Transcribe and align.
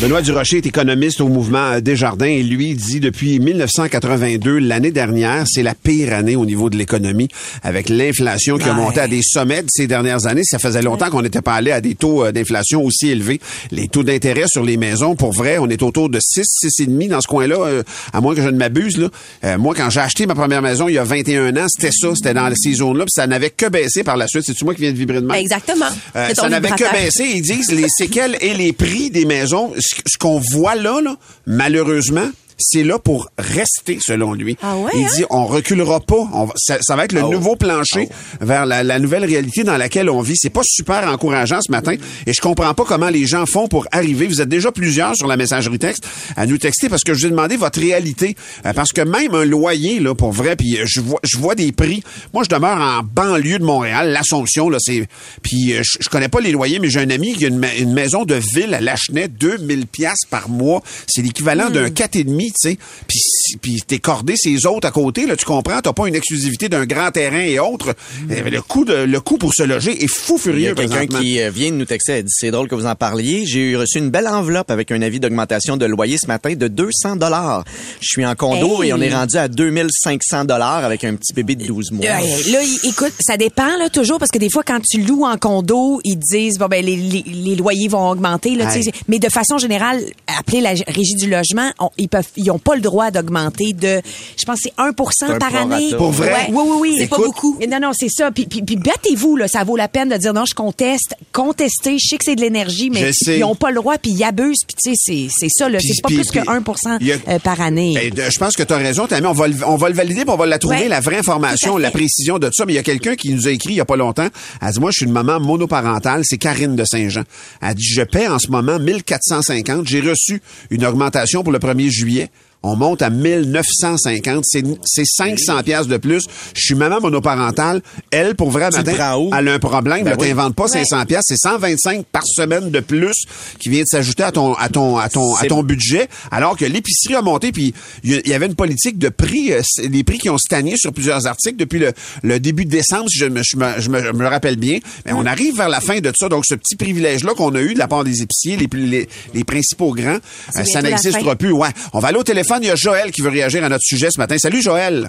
Benoît 0.00 0.22
Durocher 0.22 0.58
est 0.58 0.66
économiste 0.66 1.20
au 1.20 1.28
mouvement 1.28 1.80
Desjardins 1.80 2.26
et 2.26 2.42
lui 2.42 2.74
dit 2.74 3.00
depuis 3.00 3.38
1982, 3.38 4.58
l'année 4.58 4.90
dernière, 4.90 5.44
c'est 5.46 5.62
la 5.62 5.74
pire 5.74 6.12
année 6.12 6.36
au 6.36 6.44
niveau 6.46 6.70
de 6.70 6.76
l'économie 6.76 7.28
avec 7.62 7.88
l'inflation 7.88 8.58
qui 8.58 8.68
a 8.68 8.72
monté 8.72 9.00
à 9.00 9.08
des 9.08 9.20
sommets 9.22 9.62
de 9.62 9.68
ces 9.68 9.86
dernières 9.86 10.26
années. 10.26 10.42
Ça 10.44 10.58
faisait 10.58 10.82
longtemps 10.82 11.10
qu'on 11.10 11.22
n'était 11.22 11.42
pas 11.42 11.54
allé 11.54 11.70
à 11.70 11.80
des 11.80 11.94
taux 11.94 12.24
euh, 12.24 12.32
d'inflation 12.32 12.82
aussi 12.82 13.10
élevés. 13.10 13.40
Les 13.70 13.88
taux 13.88 14.02
d'intérêt 14.02 14.44
sur 14.46 14.62
les 14.62 14.76
maisons, 14.76 15.16
pour 15.16 15.32
vrai, 15.32 15.58
on 15.58 15.68
est 15.68 15.82
autour 15.82 16.08
de 16.08 16.18
6, 16.20 16.42
6,5 16.80 17.08
dans 17.08 17.20
ce 17.20 17.28
coin-là, 17.28 17.56
euh, 17.60 17.82
à 18.12 18.20
moins 18.20 18.34
que 18.34 18.42
je 18.42 18.48
ne 18.48 18.56
m'abuse. 18.56 18.98
Là. 18.98 19.08
Euh, 19.44 19.58
moi, 19.58 19.74
quand 19.76 19.90
j'ai 19.90 20.00
acheté 20.00 20.26
ma 20.26 20.34
première 20.34 20.62
maison 20.62 20.88
il 20.88 20.94
y 20.94 20.98
a 20.98 21.04
21 21.04 21.56
ans, 21.56 21.66
c'était 21.68 21.92
ça, 21.92 22.08
c'était 22.14 22.34
dans 22.34 22.52
ces 22.54 22.74
zones-là, 22.74 23.04
puis 23.04 23.12
ça 23.14 23.26
n'avait 23.26 23.50
que 23.50 23.66
baissé 23.68 24.02
par 24.02 24.16
la 24.16 24.26
suite. 24.28 24.44
C'est-tu 24.46 24.64
moi 24.64 24.74
qui 24.74 24.82
viens 24.82 24.92
de 24.92 24.96
vibrer 24.96 25.20
de 25.20 25.26
main? 25.26 25.34
Exactement. 25.34 25.86
Euh, 26.16 26.26
C'est 26.28 26.34
ton 26.34 26.42
ça 26.42 26.48
n'avait 26.48 26.70
que 26.70 26.90
baissé. 26.92 27.24
Ils 27.34 27.42
disent 27.42 27.70
les 27.70 27.88
séquelles 27.88 28.36
et 28.40 28.54
les 28.54 28.72
prix 28.72 29.10
des 29.10 29.24
maisons. 29.24 29.72
Ce, 29.78 30.18
qu'on 30.18 30.38
voit 30.38 30.74
là, 30.74 31.00
là, 31.00 31.16
malheureusement, 31.46 32.28
c'est 32.58 32.82
là 32.84 32.98
pour 32.98 33.28
rester, 33.38 33.98
selon 34.00 34.32
lui. 34.32 34.56
Ah 34.62 34.76
ouais, 34.76 34.90
Il 34.94 35.04
hein? 35.04 35.08
dit, 35.16 35.24
on 35.30 35.46
reculera 35.46 36.00
pas. 36.00 36.28
On 36.32 36.44
va- 36.46 36.54
ça, 36.56 36.78
ça 36.80 36.96
va 36.96 37.04
être 37.04 37.12
le 37.12 37.22
nouveau 37.22 37.56
plancher 37.56 38.08
vers 38.40 38.66
la, 38.66 38.82
la 38.82 38.98
nouvelle 38.98 39.24
réalité 39.24 39.64
dans 39.64 39.76
laquelle 39.76 40.08
on 40.10 40.20
vit. 40.20 40.34
C'est 40.36 40.50
pas 40.50 40.62
super 40.64 41.08
encourageant 41.08 41.60
ce 41.60 41.70
matin. 41.70 41.94
Et 42.26 42.32
je 42.32 42.40
comprends 42.40 42.72
pas 42.74 42.84
comment 42.84 43.08
les 43.10 43.26
gens 43.26 43.46
font 43.46 43.68
pour 43.68 43.86
arriver. 43.92 44.26
Vous 44.26 44.40
êtes 44.40 44.48
déjà 44.48 44.72
plusieurs 44.72 45.16
sur 45.16 45.26
la 45.26 45.36
messagerie 45.36 45.78
texte 45.78 46.06
à 46.36 46.46
nous 46.46 46.58
texter 46.58 46.88
parce 46.88 47.02
que 47.02 47.14
je 47.14 47.20
vous 47.20 47.26
ai 47.26 47.30
demandé 47.30 47.56
votre 47.56 47.80
réalité. 47.80 48.36
Euh, 48.66 48.72
parce 48.72 48.92
que 48.92 49.00
même 49.00 49.34
un 49.34 49.44
loyer, 49.44 50.00
là, 50.00 50.14
pour 50.14 50.32
vrai, 50.32 50.56
puis 50.56 50.78
euh, 50.78 50.84
je 50.86 51.00
vois, 51.00 51.20
je 51.22 51.38
vois 51.38 51.54
des 51.54 51.72
prix. 51.72 52.02
Moi, 52.32 52.44
je 52.44 52.54
demeure 52.54 52.78
en 52.78 53.02
banlieue 53.02 53.58
de 53.58 53.64
Montréal, 53.64 54.10
l'Assomption, 54.10 54.68
là, 54.68 54.78
c'est, 54.80 55.06
puis 55.42 55.72
euh, 55.74 55.82
je, 55.84 55.98
je 56.00 56.08
connais 56.08 56.28
pas 56.28 56.40
les 56.40 56.52
loyers, 56.52 56.78
mais 56.78 56.88
j'ai 56.90 57.00
un 57.00 57.10
ami 57.10 57.34
qui 57.34 57.44
a 57.44 57.48
une, 57.48 57.58
ma- 57.58 57.74
une 57.74 57.92
maison 57.92 58.24
de 58.24 58.34
ville 58.34 58.74
à 58.74 58.80
Lachenay, 58.80 59.28
2000 59.28 59.86
pièces 59.86 60.24
par 60.30 60.48
mois. 60.48 60.82
C'est 61.06 61.22
l'équivalent 61.22 61.70
d'un 61.70 61.88
4,5, 61.88 62.43
tu 62.50 62.70
sais. 62.70 62.78
Puis, 63.08 63.20
puis 63.60 63.82
t'es 63.86 63.98
cordé 63.98 64.34
ces 64.36 64.66
autres 64.66 64.86
à 64.88 64.90
côté, 64.90 65.26
là, 65.26 65.36
tu 65.36 65.44
comprends? 65.44 65.80
T'as 65.80 65.92
pas 65.92 66.06
une 66.08 66.14
exclusivité 66.14 66.68
d'un 66.68 66.86
grand 66.86 67.10
terrain 67.10 67.40
et 67.40 67.58
autres. 67.58 67.94
Euh, 68.30 68.50
Le 68.50 68.62
coût 68.62 68.84
de, 68.84 68.94
le 68.94 69.20
coût 69.20 69.38
pour 69.38 69.52
se 69.54 69.62
loger 69.62 70.02
est 70.04 70.08
fou 70.08 70.34
Il 70.34 70.38
y 70.38 70.42
furieux, 70.42 70.70
a 70.72 70.74
quelqu'un 70.74 71.06
qui 71.06 71.40
euh, 71.40 71.50
vient 71.50 71.70
de 71.70 71.76
nous 71.76 71.84
texter, 71.84 72.12
elle 72.12 72.24
dit 72.24 72.32
c'est 72.34 72.50
drôle 72.50 72.68
que 72.68 72.74
vous 72.74 72.86
en 72.86 72.94
parliez. 72.94 73.44
J'ai 73.46 73.60
eu 73.60 73.76
reçu 73.76 73.98
une 73.98 74.10
belle 74.10 74.28
enveloppe 74.28 74.70
avec 74.70 74.90
un 74.90 75.00
avis 75.02 75.20
d'augmentation 75.20 75.76
de 75.76 75.86
loyer 75.86 76.16
ce 76.20 76.26
matin 76.26 76.54
de 76.54 76.68
200 76.68 77.16
dollars. 77.16 77.64
Je 78.00 78.06
suis 78.08 78.24
en 78.26 78.34
condo 78.34 78.82
Hey! 78.82 78.90
et 78.90 78.92
on 78.92 79.00
est 79.00 79.14
rendu 79.14 79.36
à 79.36 79.48
2500 79.48 80.44
dollars 80.44 80.84
avec 80.84 81.04
un 81.04 81.14
petit 81.14 81.32
bébé 81.32 81.54
de 81.56 81.66
12 81.66 81.92
mois. 81.92 82.04
Euh, 82.06 82.52
là, 82.52 82.58
écoute, 82.84 83.12
ça 83.20 83.36
dépend 83.36 83.76
là 83.78 83.88
toujours 83.90 84.18
parce 84.18 84.30
que 84.30 84.38
des 84.38 84.50
fois 84.50 84.62
quand 84.64 84.80
tu 84.80 85.00
loues 85.02 85.24
en 85.24 85.36
condo, 85.36 86.00
ils 86.04 86.16
te 86.18 86.24
disent 86.36 86.58
bon 86.58 86.66
ben 86.66 86.84
les, 86.84 86.96
les, 86.96 87.24
les 87.26 87.54
loyers 87.56 87.88
vont 87.88 88.10
augmenter 88.10 88.54
là, 88.54 88.66
tu 88.66 88.82
sais. 88.82 88.88
Hey. 88.88 88.94
mais 89.08 89.18
de 89.18 89.28
façon 89.28 89.58
générale, 89.58 90.02
appeler 90.38 90.60
la 90.60 90.70
régie 90.70 91.14
du 91.14 91.28
logement, 91.28 91.70
on- 91.78 91.90
ils 91.98 92.08
peuvent 92.08 92.28
ils 92.36 92.50
ont 92.50 92.58
pas 92.58 92.74
le 92.74 92.80
droit 92.80 93.10
d'augmenter 93.10 93.72
de 93.72 94.00
je 94.36 94.44
pense 94.44 94.60
que 94.60 94.68
c'est 94.68 94.82
1 94.82 94.88
un 95.32 95.38
par 95.38 95.54
année. 95.54 95.90
Pour 95.96 96.10
vrai? 96.10 96.32
Ouais. 96.32 96.46
Oui 96.50 96.62
oui 96.66 96.76
oui, 96.80 96.96
C'est 96.98 97.06
pas 97.08 97.16
beaucoup. 97.18 97.58
Non 97.68 97.78
non, 97.80 97.90
c'est 97.94 98.08
ça. 98.08 98.30
Puis 98.30 98.46
puis, 98.46 98.62
puis 98.62 98.76
battez-vous 98.76 99.36
là, 99.36 99.48
ça 99.48 99.64
vaut 99.64 99.76
la 99.76 99.88
peine 99.88 100.08
de 100.08 100.16
dire 100.16 100.32
non, 100.34 100.44
je 100.44 100.54
conteste, 100.54 101.14
contester, 101.32 101.98
je 101.98 102.06
sais 102.08 102.16
que 102.18 102.24
c'est 102.24 102.36
de 102.36 102.40
l'énergie 102.40 102.90
mais 102.90 103.10
ils 103.26 103.44
ont 103.44 103.54
pas 103.54 103.70
le 103.70 103.76
droit 103.76 103.98
puis 103.98 104.10
ils 104.12 104.24
abusent 104.24 104.64
puis 104.66 104.76
tu 104.82 104.90
sais 104.90 104.96
c'est 104.96 105.28
c'est 105.30 105.48
ça 105.50 105.68
là, 105.68 105.78
c'est 105.80 106.00
pas 106.02 106.08
puis- 106.08 106.16
plus 106.16 106.30
que 106.30 106.40
puis- 106.40 106.48
1 106.48 106.98
il 107.00 107.06
y 107.06 107.12
a- 107.12 107.16
euh, 107.28 107.38
par 107.38 107.60
année. 107.60 108.10
Ben, 108.14 108.30
je 108.30 108.38
pense 108.38 108.54
que 108.56 108.62
tu 108.62 108.72
as 108.72 108.76
raison, 108.76 109.06
Tammy. 109.06 109.26
On 109.26 109.32
va, 109.32 109.48
le, 109.48 109.54
on 109.66 109.76
va 109.76 109.88
le 109.88 109.94
valider, 109.94 110.22
puis 110.22 110.30
on 110.30 110.36
va 110.36 110.46
la 110.46 110.58
trouver, 110.58 110.76
Ouais. 110.76 110.88
la 110.88 111.00
vraie 111.00 111.18
information, 111.18 111.76
la 111.76 111.90
précision 111.90 112.38
de 112.38 112.46
tout 112.48 112.54
ça. 112.56 112.66
Mais 112.66 112.72
il 112.72 112.76
y 112.76 112.78
a 112.78 112.82
quelqu'un 112.82 113.14
qui 113.16 113.32
nous 113.32 113.46
a 113.48 113.50
écrit 113.50 113.70
il 113.74 113.76
y 113.76 113.80
a 113.80 113.84
pas 113.84 113.96
longtemps. 113.96 114.28
Elle 114.62 114.70
dit, 114.72 114.80
moi, 114.80 114.90
je 114.92 114.98
suis 114.98 115.06
une 115.06 115.12
maman 115.12 115.40
monoparentale. 115.40 116.22
C'est 116.24 116.38
Karine 116.38 116.76
de 116.76 116.84
Saint-Jean. 116.84 117.22
Elle 117.62 117.74
dit, 117.74 117.84
je 117.84 118.02
paie 118.02 118.28
en 118.28 118.38
ce 118.38 118.48
moment 118.50 118.78
1450. 118.78 119.86
J'ai 119.86 120.00
reçu 120.00 120.40
une 120.70 120.84
augmentation 120.84 121.42
pour 121.42 121.52
le 121.52 121.58
1er 121.58 121.90
juillet. 121.90 122.23
On 122.66 122.76
monte 122.76 123.02
à 123.02 123.10
1950. 123.10 124.42
C'est, 124.46 124.62
c'est 124.84 125.04
500 125.04 125.62
pièces 125.62 125.86
de 125.86 125.96
plus. 125.96 126.24
Je 126.54 126.60
suis 126.60 126.74
maman 126.74 126.98
monoparentale. 127.00 127.82
Elle, 128.10 128.34
pour 128.34 128.50
vrai, 128.50 128.70
matin, 128.70 128.92
elle 129.38 129.48
a 129.48 129.52
un 129.52 129.58
problème. 129.58 130.02
Ben 130.04 130.14
ne 130.16 130.20
oui. 130.20 130.28
t'invente 130.28 130.54
pas 130.54 130.66
500 130.68 131.04
pièces. 131.06 131.24
C'est 131.26 131.36
125 131.36 132.06
par 132.06 132.22
semaine 132.26 132.70
de 132.70 132.80
plus 132.80 133.14
qui 133.58 133.68
vient 133.68 133.82
de 133.82 133.86
s'ajouter 133.86 134.22
à 134.22 134.32
ton, 134.32 134.54
à 134.54 134.68
ton, 134.68 134.96
à 134.96 135.08
ton, 135.08 135.34
à 135.36 135.44
ton 135.46 135.62
budget, 135.62 136.08
alors 136.30 136.56
que 136.56 136.64
l'épicerie 136.64 137.14
a 137.16 137.22
monté, 137.22 137.52
puis 137.52 137.74
il 138.02 138.26
y 138.26 138.32
avait 138.32 138.46
une 138.46 138.54
politique 138.54 138.98
de 138.98 139.08
prix, 139.08 139.52
euh, 139.52 139.60
les 139.90 140.02
prix 140.04 140.18
qui 140.18 140.30
ont 140.30 140.38
stagné 140.38 140.76
sur 140.76 140.92
plusieurs 140.92 141.26
articles 141.26 141.56
depuis 141.56 141.78
le, 141.78 141.92
le 142.22 142.40
début 142.40 142.64
de 142.64 142.70
décembre, 142.70 143.08
si 143.08 143.18
je 143.18 143.26
me, 143.26 143.42
je 143.42 143.56
me, 143.56 143.66
je 143.78 143.90
me- 143.90 144.02
je 144.04 144.10
me 144.12 144.26
rappelle 144.26 144.56
bien. 144.56 144.78
Mais 145.06 145.12
on 145.12 145.26
arrive 145.26 145.56
vers 145.56 145.68
la 145.68 145.80
fin 145.80 146.00
de 146.00 146.12
ça, 146.18 146.28
donc 146.28 146.44
ce 146.46 146.54
petit 146.54 146.76
privilège-là 146.76 147.34
qu'on 147.34 147.54
a 147.54 147.60
eu 147.60 147.74
de 147.74 147.78
la 147.78 147.88
part 147.88 148.04
des 148.04 148.22
épiciers, 148.22 148.56
les, 148.56 148.68
plus- 148.68 148.86
les, 148.86 149.08
les 149.34 149.44
principaux 149.44 149.92
grands, 149.92 150.18
euh, 150.56 150.64
ça 150.64 150.82
n'existera 150.82 151.36
plus. 151.36 151.52
Ouais. 151.52 151.68
On 151.92 151.98
va 152.00 152.08
aller 152.08 152.18
au 152.18 152.22
téléphone, 152.22 152.53
il 152.62 152.68
y 152.68 152.70
a 152.70 152.76
Joël 152.76 153.10
qui 153.10 153.22
veut 153.22 153.30
réagir 153.30 153.64
à 153.64 153.68
notre 153.68 153.84
sujet 153.84 154.10
ce 154.10 154.20
matin. 154.20 154.36
Salut 154.38 154.62
Joël. 154.62 155.08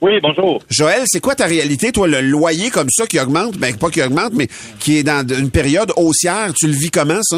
Oui, 0.00 0.18
bonjour. 0.20 0.60
Joël, 0.68 1.02
c'est 1.06 1.20
quoi 1.20 1.36
ta 1.36 1.46
réalité, 1.46 1.92
toi, 1.92 2.08
le 2.08 2.20
loyer 2.20 2.70
comme 2.70 2.88
ça 2.90 3.06
qui 3.06 3.20
augmente, 3.20 3.56
ben 3.56 3.76
pas 3.76 3.88
qui 3.88 4.02
augmente, 4.02 4.32
mais 4.34 4.48
qui 4.80 4.98
est 4.98 5.04
dans 5.04 5.26
une 5.26 5.50
période 5.50 5.92
haussière, 5.96 6.52
tu 6.54 6.66
le 6.66 6.72
vis 6.72 6.90
comment 6.90 7.22
ça? 7.22 7.36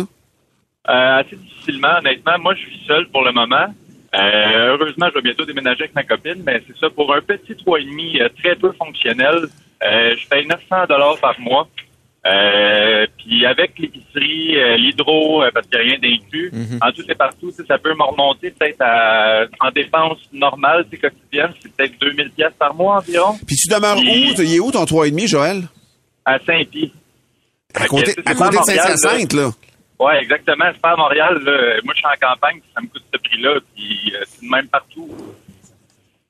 Euh, 0.89 1.21
assez 1.21 1.37
difficilement, 1.37 1.99
honnêtement. 1.99 2.39
Moi, 2.39 2.55
je 2.55 2.61
suis 2.61 2.87
seul 2.87 3.07
pour 3.09 3.23
le 3.23 3.33
moment. 3.33 3.67
Euh, 4.15 4.77
heureusement, 4.77 5.09
je 5.09 5.15
vais 5.15 5.23
bientôt 5.23 5.45
déménager 5.45 5.85
avec 5.85 5.95
ma 5.95 6.05
copine, 6.05 6.43
mais 6.47 6.63
c'est 6.67 6.77
ça, 6.79 6.89
pour 6.89 7.13
un 7.15 7.21
petit 7.21 7.53
3,5 7.53 8.23
euh, 8.23 8.29
très 8.43 8.55
peu 8.55 8.73
fonctionnel, 8.73 9.47
euh, 9.83 10.15
je 10.17 10.29
paye 10.29 10.47
900 10.47 10.87
dollars 10.89 11.19
par 11.19 11.39
mois. 11.41 11.69
Euh, 12.27 13.07
puis 13.19 13.45
avec 13.45 13.79
l'épicerie, 13.79 14.57
euh, 14.57 14.77
l'hydro, 14.77 15.43
euh, 15.43 15.51
parce 15.53 15.67
qu'il 15.67 15.79
n'y 15.79 15.85
a 15.85 15.87
rien 15.89 15.99
d'inclus, 15.99 16.51
en 16.81 16.91
tout 16.91 17.03
et 17.07 17.15
partout, 17.15 17.53
ça 17.69 17.77
peut 17.77 17.95
me 17.95 18.03
remonter 18.03 18.51
peut-être 18.51 18.81
à, 18.81 19.45
en 19.61 19.71
dépenses 19.71 20.21
normales, 20.33 20.87
c'est 20.91 20.97
quotidiennes, 20.97 21.53
c'est 21.61 21.71
peut-être 21.75 21.99
2000 22.01 22.31
pièces 22.31 22.55
par 22.59 22.75
mois 22.75 22.99
environ, 22.99 23.37
Puis 23.47 23.57
tu 23.57 23.69
demeures 23.69 23.99
où? 23.99 24.01
Oui. 24.01 24.35
Il 24.39 24.55
est 24.55 24.61
où 24.61 24.73
ton 24.73 24.85
3,5, 24.85 25.29
Joël? 25.29 25.65
à 26.25 26.39
Saint-Pie. 26.39 26.93
À 27.75 27.87
côté, 27.87 28.15
à 28.25 28.33
de 28.33 28.39
Montréal, 28.39 28.55
là. 28.55 28.97
Saint-Hyacinthe, 28.97 29.33
là. 29.35 29.51
Ouais, 30.01 30.23
exactement. 30.23 30.65
C'est 30.73 30.81
pas 30.81 30.93
à 30.93 30.97
Montréal. 30.97 31.39
Là. 31.45 31.81
Moi, 31.85 31.95
je 31.95 31.99
suis 31.99 32.07
en 32.07 32.29
campagne, 32.29 32.61
ça 32.75 32.81
me 32.81 32.87
coûte 32.87 33.05
ce 33.13 33.19
prix-là, 33.19 33.61
puis 33.75 34.13
c'est 34.27 34.43
le 34.43 34.51
même 34.51 34.69
partout. 34.69 35.09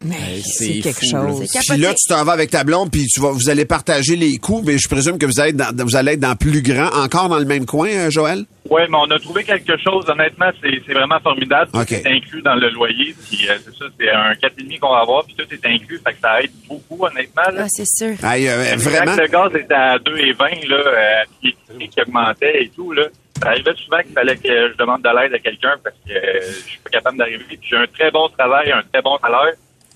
Mais 0.04 0.40
c'est 0.42 0.80
quelque 0.80 1.06
fou, 1.06 1.16
là. 1.16 1.28
chose. 1.28 1.48
Puis 1.68 1.78
là, 1.78 1.94
tu 1.94 2.08
t'en 2.08 2.24
vas 2.24 2.32
avec 2.32 2.50
ta 2.50 2.64
blonde, 2.64 2.90
puis 2.90 3.06
tu 3.06 3.20
vas, 3.20 3.30
vous 3.30 3.48
allez 3.48 3.64
partager 3.64 4.16
les 4.16 4.36
coûts, 4.36 4.62
mais 4.64 4.78
je 4.78 4.88
présume 4.88 5.18
que 5.18 5.26
vous 5.26 5.40
allez 5.40 5.50
être 5.50 5.56
dans, 5.56 5.84
vous 5.84 5.96
allez 5.96 6.12
être 6.12 6.20
dans 6.20 6.36
plus 6.36 6.62
grand, 6.62 6.88
encore 6.94 7.28
dans 7.28 7.38
le 7.38 7.44
même 7.44 7.66
coin, 7.66 7.88
euh, 7.88 8.10
Joël? 8.10 8.44
Ouais, 8.70 8.86
mais 8.88 8.96
on 8.96 9.10
a 9.10 9.18
trouvé 9.18 9.44
quelque 9.44 9.76
chose. 9.76 10.04
Honnêtement, 10.08 10.50
c'est 10.62 10.92
vraiment 10.92 11.20
formidable. 11.20 11.70
Tout 11.72 11.80
OK. 11.80 11.92
est 11.92 12.06
inclus 12.06 12.42
dans 12.42 12.54
le 12.54 12.70
loyer. 12.70 13.14
Puis 13.28 13.46
euh, 13.48 13.56
c'est 13.64 13.74
ça, 13.76 13.84
c'est 13.98 14.10
un 14.10 14.32
4,5 14.32 14.78
qu'on 14.78 14.90
va 14.90 15.00
avoir, 15.00 15.24
puis 15.24 15.34
tout 15.34 15.44
est 15.52 15.66
inclus. 15.66 16.00
Fait 16.04 16.12
que 16.12 16.20
ça 16.20 16.40
aide 16.42 16.50
beaucoup, 16.68 17.04
honnêtement. 17.04 17.42
Là. 17.52 17.64
Ah, 17.64 17.66
c'est 17.68 17.86
sûr. 17.86 18.16
Euh, 18.24 18.74
vraiment? 18.76 19.16
Le 19.16 19.26
gaz 19.26 19.54
était 19.54 19.74
à 19.74 19.98
2,20, 19.98 20.68
là, 20.68 20.76
euh, 20.76 21.24
puis 21.40 21.56
l'épicerie 21.68 21.88
qui 21.88 22.00
augmentait 22.00 22.62
et 22.64 22.68
tout, 22.74 22.92
là, 22.92 23.04
ça 23.42 23.48
arrivait 23.48 23.74
souvent 23.84 24.00
qu'il 24.02 24.12
fallait 24.12 24.36
que 24.36 24.72
je 24.72 24.76
demande 24.76 25.02
de 25.02 25.08
l'aide 25.08 25.34
à 25.34 25.38
quelqu'un 25.38 25.74
parce 25.82 25.96
que 26.06 26.12
euh, 26.12 26.40
je 26.40 26.70
suis 26.70 26.78
pas 26.78 26.90
capable 26.90 27.18
d'arriver. 27.18 27.44
Puis 27.48 27.58
j'ai 27.62 27.76
un 27.76 27.86
très 27.86 28.10
bon 28.10 28.28
travail, 28.28 28.72
un 28.72 28.82
très 28.92 29.02
bon 29.02 29.18
salaire, 29.18 29.54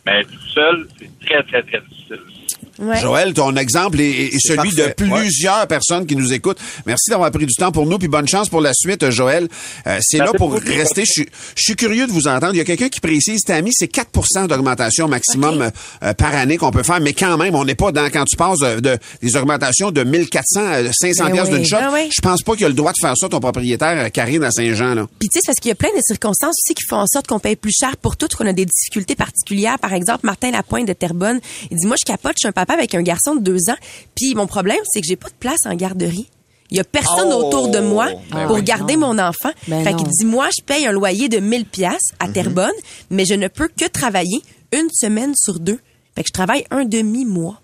mais 0.09 0.25
tout 0.25 0.49
seul, 0.55 0.89
c'est 0.99 1.27
très, 1.27 1.43
très, 1.43 1.63
très 1.63 1.81
difficile. 1.81 2.38
Ouais. 2.79 3.01
Joël, 3.01 3.35
ton 3.35 3.55
exemple 3.57 4.01
est, 4.01 4.11
est 4.11 4.31
C'est 4.39 4.55
celui 4.55 4.75
parfait. 4.75 4.89
de 4.89 4.93
plusieurs 4.95 5.67
personnes 5.67 6.07
qui 6.07 6.15
nous 6.17 6.33
écoutent. 6.33 6.59
Merci 6.87 7.11
d'avoir 7.11 7.31
pris 7.31 7.47
du 7.47 7.55
temps 7.55 7.73
pour 7.73 7.87
nous, 7.87 7.99
puis 7.99 8.09
bonne 8.09 8.29
chance 8.29 8.49
pour 8.49 8.61
la 8.61 8.73
suite, 8.75 9.11
Joël. 9.11 9.49
Euh, 9.87 9.99
c'est 10.03 10.19
là 10.19 10.33
pour 10.37 10.51
beaucoup. 10.51 10.65
rester. 10.67 11.03
Je, 11.05 11.11
suis- 11.13 11.29
je 11.57 11.63
suis 11.63 11.77
curieux 11.77 12.07
de 12.07 12.13
vous 12.13 12.29
entendre. 12.29 12.55
Il 12.55 12.59
y 12.59 12.61
a 12.61 12.65
quelqu'un 12.65 12.89
qui 12.89 13.01
précise, 13.01 13.43
Tammy, 13.43 13.71
c'est 13.73 13.93
4% 13.93 14.47
d'augmentation 14.47 15.09
maximum 15.09 15.63
euh, 15.63 15.71
euh, 16.05 16.15
par 16.15 16.35
année 16.35 16.57
qu'on 16.57 16.71
peut 16.71 16.83
faire, 16.83 17.01
mais 17.01 17.13
quand 17.13 17.37
même, 17.37 17.55
on 17.55 17.65
n'est 17.65 17.75
pas 17.75 17.91
dans 17.93 18.07
quand 18.11 18.25
tu 18.25 18.37
passes 18.37 18.59
de, 18.61 18.81
de- 18.81 18.99
des 19.23 19.37
augmentations 19.37 19.91
de 19.91 20.03
1400 20.05 20.61
à 20.61 20.93
500 20.93 21.25
Ben 21.31 21.43
oui, 21.45 21.51
d'une 21.51 21.65
shot. 21.67 21.77
ben 21.79 21.91
oui. 21.93 22.09
Je 22.15 22.21
pense 22.21 22.43
pas 22.43 22.55
qu'il 22.55 22.65
a 22.67 22.69
le 22.69 22.75
droit 22.75 22.93
de 22.93 22.99
faire 23.01 23.15
ça, 23.17 23.29
ton 23.29 23.41
propriétaire, 23.41 24.05
euh, 24.07 24.09
Karine 24.09 24.45
à 24.45 24.51
Saint-Jean. 24.51 24.95
Là. 24.95 25.07
Puis 25.19 25.29
tu 25.29 25.39
sais, 25.39 25.41
c'est 25.43 25.47
parce 25.47 25.59
qu'il 25.61 25.69
y 25.71 25.73
a 25.73 25.75
plein 25.75 25.89
de 25.97 26.01
circonstances 26.07 26.55
aussi 26.65 26.75
qui 26.75 26.85
font 26.89 26.97
en 26.99 27.07
sorte 27.07 27.27
qu'on 27.27 27.39
paye 27.41 27.57
plus 27.57 27.73
cher 27.79 27.97
pour 27.97 28.17
tout, 28.17 28.29
qu'on 28.37 28.47
a 28.47 28.53
des 28.53 28.67
difficultés 28.67 29.15
particulières. 29.17 29.79
Par 29.79 29.93
exemple, 29.93 30.21
Martin 30.25 30.51
Lapointe 30.51 30.87
de 30.87 30.93
Terrebonne, 30.93 31.41
il 31.71 31.77
dit, 31.77 31.87
moi, 31.87 31.97
je 32.01 32.05
capote, 32.07 32.33
je 32.37 32.41
suis 32.47 32.49
un 32.49 32.53
papa 32.53 32.68
avec 32.69 32.95
un 32.95 33.03
garçon 33.03 33.35
de 33.37 33.41
deux 33.41 33.71
ans, 33.71 33.77
puis 34.15 34.35
mon 34.35 34.47
problème, 34.47 34.79
c'est 34.93 35.01
que 35.01 35.07
j'ai 35.07 35.17
pas 35.17 35.29
de 35.29 35.35
place 35.39 35.61
en 35.67 35.75
garderie. 35.75 36.29
Il 36.71 36.77
y 36.77 36.81
a 36.81 36.85
personne 36.85 37.31
Oh! 37.33 37.45
autour 37.47 37.69
de 37.69 37.81
moi 37.81 38.11
Ben 38.31 38.47
pour 38.47 38.57
oui. 38.57 38.63
garder 38.63 38.97
mon 38.99 39.19
enfant. 39.19 39.51
Ben 39.69 39.83
fait 39.85 39.93
non. 39.93 40.03
dit, 40.03 40.25
moi, 40.27 40.49
je 40.57 40.63
paye 40.63 40.87
un 40.87 40.93
loyer 40.93 41.29
de 41.31 41.39
1000 41.39 41.65
pièces 41.65 42.13
Mhm. 42.21 42.29
à 42.29 42.33
Terrebonne, 42.33 42.75
mais 43.11 43.25
je 43.25 43.33
ne 43.35 43.49
peux 43.49 43.69
que 43.69 43.87
travailler 43.87 44.43
une 44.73 44.89
semaine 44.93 45.33
sur 45.35 45.61
deux. 45.61 45.79
Fait 46.15 46.23
que 46.23 46.29
je 46.29 46.33
travaille 46.35 46.65
un 46.71 46.85
demi-mois. 46.85 47.59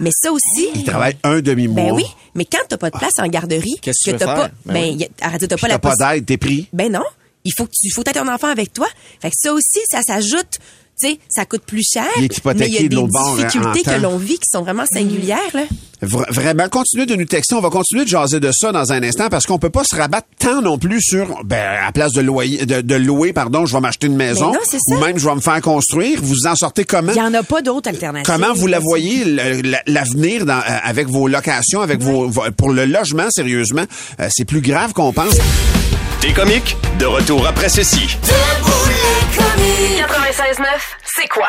Mais 0.00 0.10
ça 0.18 0.32
aussi, 0.32 0.68
Il 0.74 0.84
travaille 0.84 1.16
un 1.22 1.40
demi-mois. 1.42 1.84
ben 1.84 1.92
oui, 1.92 2.04
mais 2.34 2.46
quand 2.46 2.58
t'as 2.68 2.78
pas 2.78 2.88
de 2.90 2.96
place 2.98 3.12
en 3.18 3.26
garderie, 3.28 3.76
Qu'est-ce 3.82 3.98
que 4.10 4.10
tu 4.10 4.12
veux 4.12 4.18
t'as 4.18 4.34
pas, 4.34 4.48
Ben 4.64 4.72
ben, 4.72 4.82
oui. 4.84 4.96
y 4.96 5.04
a- 5.04 5.26
arrête, 5.26 5.40
t'as 5.46 5.56
pas 5.56 5.66
T'as 5.66 5.68
la 5.68 5.78
pas 5.78 5.90
possi- 5.94 5.98
d'aide, 6.14 6.26
t'es 6.26 6.38
pris. 6.38 6.68
ben 6.72 6.90
non. 6.90 7.04
Il 7.44 7.52
faut 7.56 7.64
que 7.66 7.70
tu, 7.78 7.90
faut 7.92 8.00
être 8.06 8.14
ton 8.14 8.28
enfant 8.32 8.48
avec 8.48 8.72
toi. 8.72 8.86
Fait 9.20 9.28
que 9.28 9.36
ça 9.38 9.52
aussi, 9.52 9.80
ça 9.90 10.00
s'ajoute. 10.02 10.58
Tu 11.02 11.08
sais, 11.08 11.18
ça 11.28 11.44
coûte 11.46 11.62
plus 11.66 11.82
cher. 11.82 12.04
Il 12.18 12.24
est 12.24 12.44
mais 12.54 12.66
il 12.68 12.74
y 12.74 12.78
a 12.78 12.82
de 12.82 12.88
des 12.88 12.96
hein, 12.96 13.06
difficultés 13.36 13.82
que 13.82 14.00
l'on 14.00 14.16
vit 14.18 14.34
qui 14.38 14.48
sont 14.50 14.62
vraiment 14.62 14.84
singulières, 14.92 15.38
là. 15.54 15.62
Vra- 16.02 16.30
Vraiment, 16.32 16.68
continuez 16.68 17.06
de 17.06 17.14
nous 17.14 17.24
texter. 17.24 17.54
On 17.54 17.60
va 17.60 17.70
continuer 17.70 18.04
de 18.04 18.08
jaser 18.08 18.40
de 18.40 18.50
ça 18.52 18.72
dans 18.72 18.92
un 18.92 19.02
instant 19.02 19.28
parce 19.28 19.46
qu'on 19.46 19.58
peut 19.58 19.70
pas 19.70 19.84
se 19.84 19.94
rabattre 19.96 20.26
tant 20.38 20.60
non 20.60 20.76
plus 20.78 21.00
sur, 21.00 21.42
ben, 21.44 21.76
à 21.86 21.92
place 21.92 22.12
de 22.12 22.20
loyer, 22.20 22.66
de, 22.66 22.80
de 22.80 22.94
louer, 22.96 23.32
pardon, 23.32 23.66
je 23.66 23.72
vais 23.74 23.80
m'acheter 23.80 24.08
une 24.08 24.16
maison. 24.16 24.52
Mais 24.52 24.58
non. 24.92 24.96
Ou 24.96 25.00
même, 25.00 25.18
je 25.18 25.28
vais 25.28 25.34
me 25.34 25.40
faire 25.40 25.60
construire. 25.60 26.18
Vous 26.22 26.46
en 26.46 26.54
sortez 26.56 26.84
comment? 26.84 27.12
Il 27.12 27.18
y 27.18 27.22
en 27.22 27.34
a 27.34 27.42
pas 27.42 27.62
d'autres 27.62 27.88
alternatives. 27.88 28.32
Comment 28.32 28.52
vous 28.52 28.66
la 28.66 28.78
voyez, 28.80 29.24
l'avenir 29.86 30.42
euh, 30.48 30.60
avec 30.84 31.08
vos 31.08 31.28
locations, 31.28 31.80
avec 31.80 32.00
vos, 32.00 32.28
vo- 32.28 32.50
pour 32.56 32.70
le 32.70 32.84
logement, 32.84 33.30
sérieusement? 33.30 33.84
Euh, 34.20 34.28
c'est 34.30 34.44
plus 34.44 34.60
grave 34.60 34.92
qu'on 34.92 35.12
pense. 35.12 35.34
Des 36.22 36.32
comiques, 36.32 36.76
de 37.00 37.04
retour 37.04 37.44
après 37.48 37.68
ceci. 37.68 38.16
96.9, 39.98 40.64
c'est 41.04 41.26
quoi? 41.26 41.48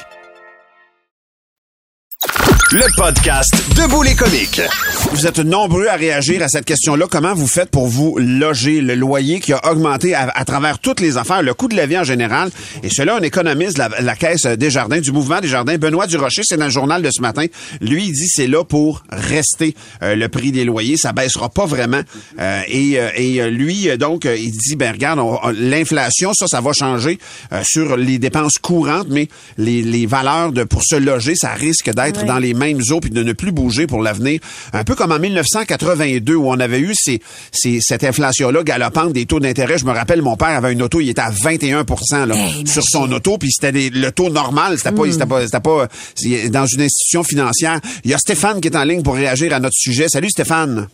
Le 2.73 2.85
podcast 2.95 3.51
Debout 3.75 4.01
les 4.01 4.15
comiques. 4.15 4.61
Vous 5.11 5.27
êtes 5.27 5.39
nombreux 5.39 5.87
à 5.87 5.95
réagir 5.95 6.41
à 6.41 6.47
cette 6.47 6.63
question-là. 6.63 7.05
Comment 7.09 7.33
vous 7.33 7.47
faites 7.47 7.69
pour 7.69 7.87
vous 7.87 8.17
loger 8.17 8.79
le 8.79 8.95
loyer 8.95 9.41
qui 9.41 9.51
a 9.51 9.69
augmenté 9.69 10.13
à, 10.15 10.29
à 10.33 10.45
travers 10.45 10.79
toutes 10.79 11.01
les 11.01 11.17
affaires, 11.17 11.41
le 11.41 11.53
coût 11.53 11.67
de 11.67 11.75
la 11.75 11.85
vie 11.85 11.97
en 11.97 12.05
général? 12.05 12.49
Et 12.81 12.89
cela, 12.89 13.17
on 13.19 13.23
économise 13.23 13.77
la, 13.77 13.89
la 13.99 14.15
caisse 14.15 14.43
des 14.45 14.69
jardins, 14.69 14.99
du 15.01 15.11
mouvement 15.11 15.41
des 15.41 15.49
jardins. 15.49 15.77
Benoît 15.77 16.07
Durocher, 16.07 16.43
c'est 16.45 16.55
dans 16.55 16.65
le 16.65 16.71
journal 16.71 17.01
de 17.01 17.09
ce 17.11 17.21
matin. 17.21 17.45
Lui, 17.81 18.05
il 18.05 18.13
dit 18.13 18.27
c'est 18.29 18.47
là 18.47 18.63
pour 18.63 19.03
rester 19.11 19.75
euh, 20.01 20.15
le 20.15 20.29
prix 20.29 20.53
des 20.53 20.63
loyers. 20.63 20.95
Ça 20.95 21.11
baissera 21.11 21.49
pas 21.49 21.65
vraiment. 21.65 22.01
Euh, 22.39 22.61
et, 22.69 22.99
euh, 22.99 23.09
et 23.15 23.41
euh, 23.41 23.49
lui, 23.49 23.89
donc, 23.97 24.23
il 24.25 24.51
dit, 24.51 24.77
ben 24.77 24.93
regarde, 24.93 25.19
on- 25.19 25.39
on- 25.43 25.49
l'inflation, 25.57 26.31
ça, 26.33 26.47
ça 26.47 26.61
va 26.61 26.71
changer 26.71 27.19
euh, 27.51 27.61
sur 27.65 27.97
les 27.97 28.17
dépenses 28.17 28.59
courantes, 28.61 29.07
mais 29.09 29.27
les, 29.57 29.81
les 29.81 30.05
valeurs 30.05 30.53
de 30.53 30.63
pour 30.63 30.83
se 30.83 30.95
loger, 30.95 31.35
ça 31.35 31.49
risque 31.53 31.89
d'être 31.93 32.23
dans 32.25 32.37
les 32.39 32.53
mêmes 32.61 32.79
eaux 32.91 32.99
puis 32.99 33.09
de 33.09 33.23
ne 33.23 33.33
plus 33.33 33.51
bouger 33.51 33.87
pour 33.87 34.01
l'avenir. 34.01 34.39
Un 34.73 34.83
peu 34.83 34.95
comme 34.95 35.11
en 35.11 35.19
1982 35.19 36.35
où 36.35 36.47
on 36.49 36.59
avait 36.59 36.79
eu 36.79 36.93
ces, 36.95 37.19
ces- 37.51 37.79
cette 37.81 38.03
inflation-là 38.03 38.63
galopante 38.63 39.13
des 39.13 39.25
taux 39.25 39.39
d'intérêt. 39.39 39.77
Je 39.77 39.85
me 39.85 39.91
rappelle, 39.91 40.21
mon 40.21 40.37
père 40.37 40.49
avait 40.49 40.71
une 40.73 40.81
auto, 40.81 40.99
il 41.01 41.09
était 41.09 41.21
à 41.21 41.31
21 41.31 41.83
là, 42.27 42.35
Hey, 42.35 42.67
sur 42.67 42.83
son 42.83 43.11
auto, 43.11 43.37
puis 43.37 43.49
c'était 43.51 43.71
des- 43.71 43.89
le 43.89 44.11
taux 44.11 44.29
normal, 44.29 44.77
c'était 44.77 44.91
pas, 44.95 45.03
c'était 45.11 45.25
pas, 45.25 45.41
c'était 45.45 45.59
pas 45.59 45.87
dans 46.49 46.65
une 46.65 46.81
institution 46.81 47.23
financière. 47.23 47.79
Il 48.03 48.11
y 48.11 48.13
a 48.13 48.17
Stéphane 48.17 48.61
qui 48.61 48.67
est 48.67 48.75
en 48.77 48.83
ligne 48.83 49.01
pour 49.03 49.15
réagir 49.15 49.53
à 49.53 49.59
notre 49.59 49.75
sujet. 49.75 50.07
Salut 50.07 50.29
Stéphane. 50.29 50.87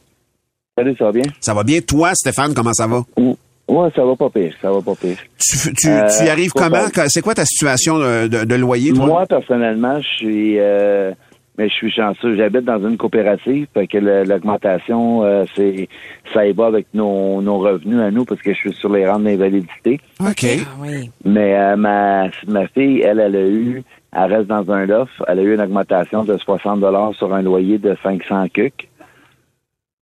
Salut, 0.78 0.96
ça 0.98 1.06
va 1.06 1.12
bien? 1.12 1.24
Ça 1.42 1.54
va 1.54 1.64
bien? 1.64 1.82
Toi, 1.82 2.14
Stéphane, 2.16 2.54
comment 2.54 2.74
ça 2.74 2.88
va? 2.88 3.04
Ouais, 3.18 3.90
ça 3.96 4.06
va 4.06 4.16
pas 4.16 4.30
pire, 4.30 4.54
ça 4.62 4.72
va 4.72 4.82
pas 4.82 4.96
pire. 4.96 5.18
Tu, 5.40 5.74
tu, 5.74 5.90
Euh, 5.90 6.08
tu 6.18 6.26
y 6.26 6.30
arrives 6.30 6.52
pas 6.54 6.70
comment? 6.70 6.86
C'est 7.10 7.22
quoi 7.22 7.34
ta 7.36 7.46
situation 7.46 7.98
de, 8.00 8.28
de- 8.28 8.44
de 8.46 8.56
loyer, 8.56 8.94
toi? 8.94 9.06
Moi, 9.08 9.26
personnellement, 9.28 10.00
je 10.00 10.08
suis 10.18 10.60
euh, 10.60 11.12
mais 11.58 11.70
je 11.70 11.74
suis 11.74 11.92
chanceux. 11.92 12.36
J'habite 12.36 12.66
dans 12.66 12.88
une 12.88 12.98
coopérative, 12.98 13.68
fait 13.74 13.88
que 13.88 13.98
l'augmentation, 13.98 15.24
euh, 15.24 15.46
c'est 15.56 15.90
ça 16.34 16.46
y 16.46 16.54
va 16.54 16.68
avec 16.68 16.88
nos, 16.94 17.42
nos 17.42 17.58
revenus 17.58 18.00
à 18.00 18.12
nous 18.12 18.26
parce 18.26 18.42
que 18.42 18.54
je 18.54 18.58
suis 18.58 18.74
sur 18.74 18.92
les 18.94 19.08
rangs 19.08 19.20
d'invalidité. 19.20 20.00
OK. 20.20 20.46
Ah 20.46 20.76
oui. 20.80 21.10
Mais 21.26 21.58
euh, 21.58 21.76
ma, 21.76 22.30
ma 22.48 22.68
fille, 22.68 23.02
elle, 23.02 23.20
elle 23.20 23.36
a 23.36 23.48
eu, 23.48 23.84
elle 24.14 24.34
reste 24.34 24.48
dans 24.48 24.72
un 24.72 24.86
loft, 24.86 25.12
elle 25.28 25.40
a 25.40 25.42
eu 25.42 25.56
une 25.56 25.62
augmentation 25.62 26.24
de 26.24 26.38
60 26.38 27.16
sur 27.16 27.34
un 27.34 27.42
loyer 27.42 27.78
de 27.80 27.96
500 28.04 28.48
cucs. 28.54 28.88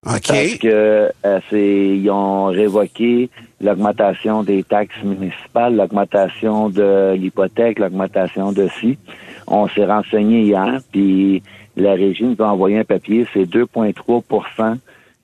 Parce 0.04 0.18
OK. 0.18 0.60
que 0.60 1.12
euh, 1.26 1.40
c'est 1.50 1.98
ils 1.98 2.12
ont 2.12 2.46
révoqué 2.46 3.32
l'augmentation 3.60 4.44
des 4.44 4.62
taxes 4.64 5.02
municipales, 5.04 5.76
l'augmentation 5.76 6.70
de 6.70 7.16
l'hypothèque, 7.16 7.80
l'augmentation 7.80 8.52
de 8.52 8.68
ci. 8.80 9.00
On 9.48 9.68
s'est 9.68 9.86
renseigné 9.86 10.42
hier, 10.42 10.80
puis 10.92 11.42
la 11.76 11.94
régie 11.94 12.24
nous 12.24 12.44
a 12.44 12.48
envoyé 12.48 12.80
un 12.80 12.84
papier, 12.84 13.26
c'est 13.34 13.44
2,3% 13.44 14.78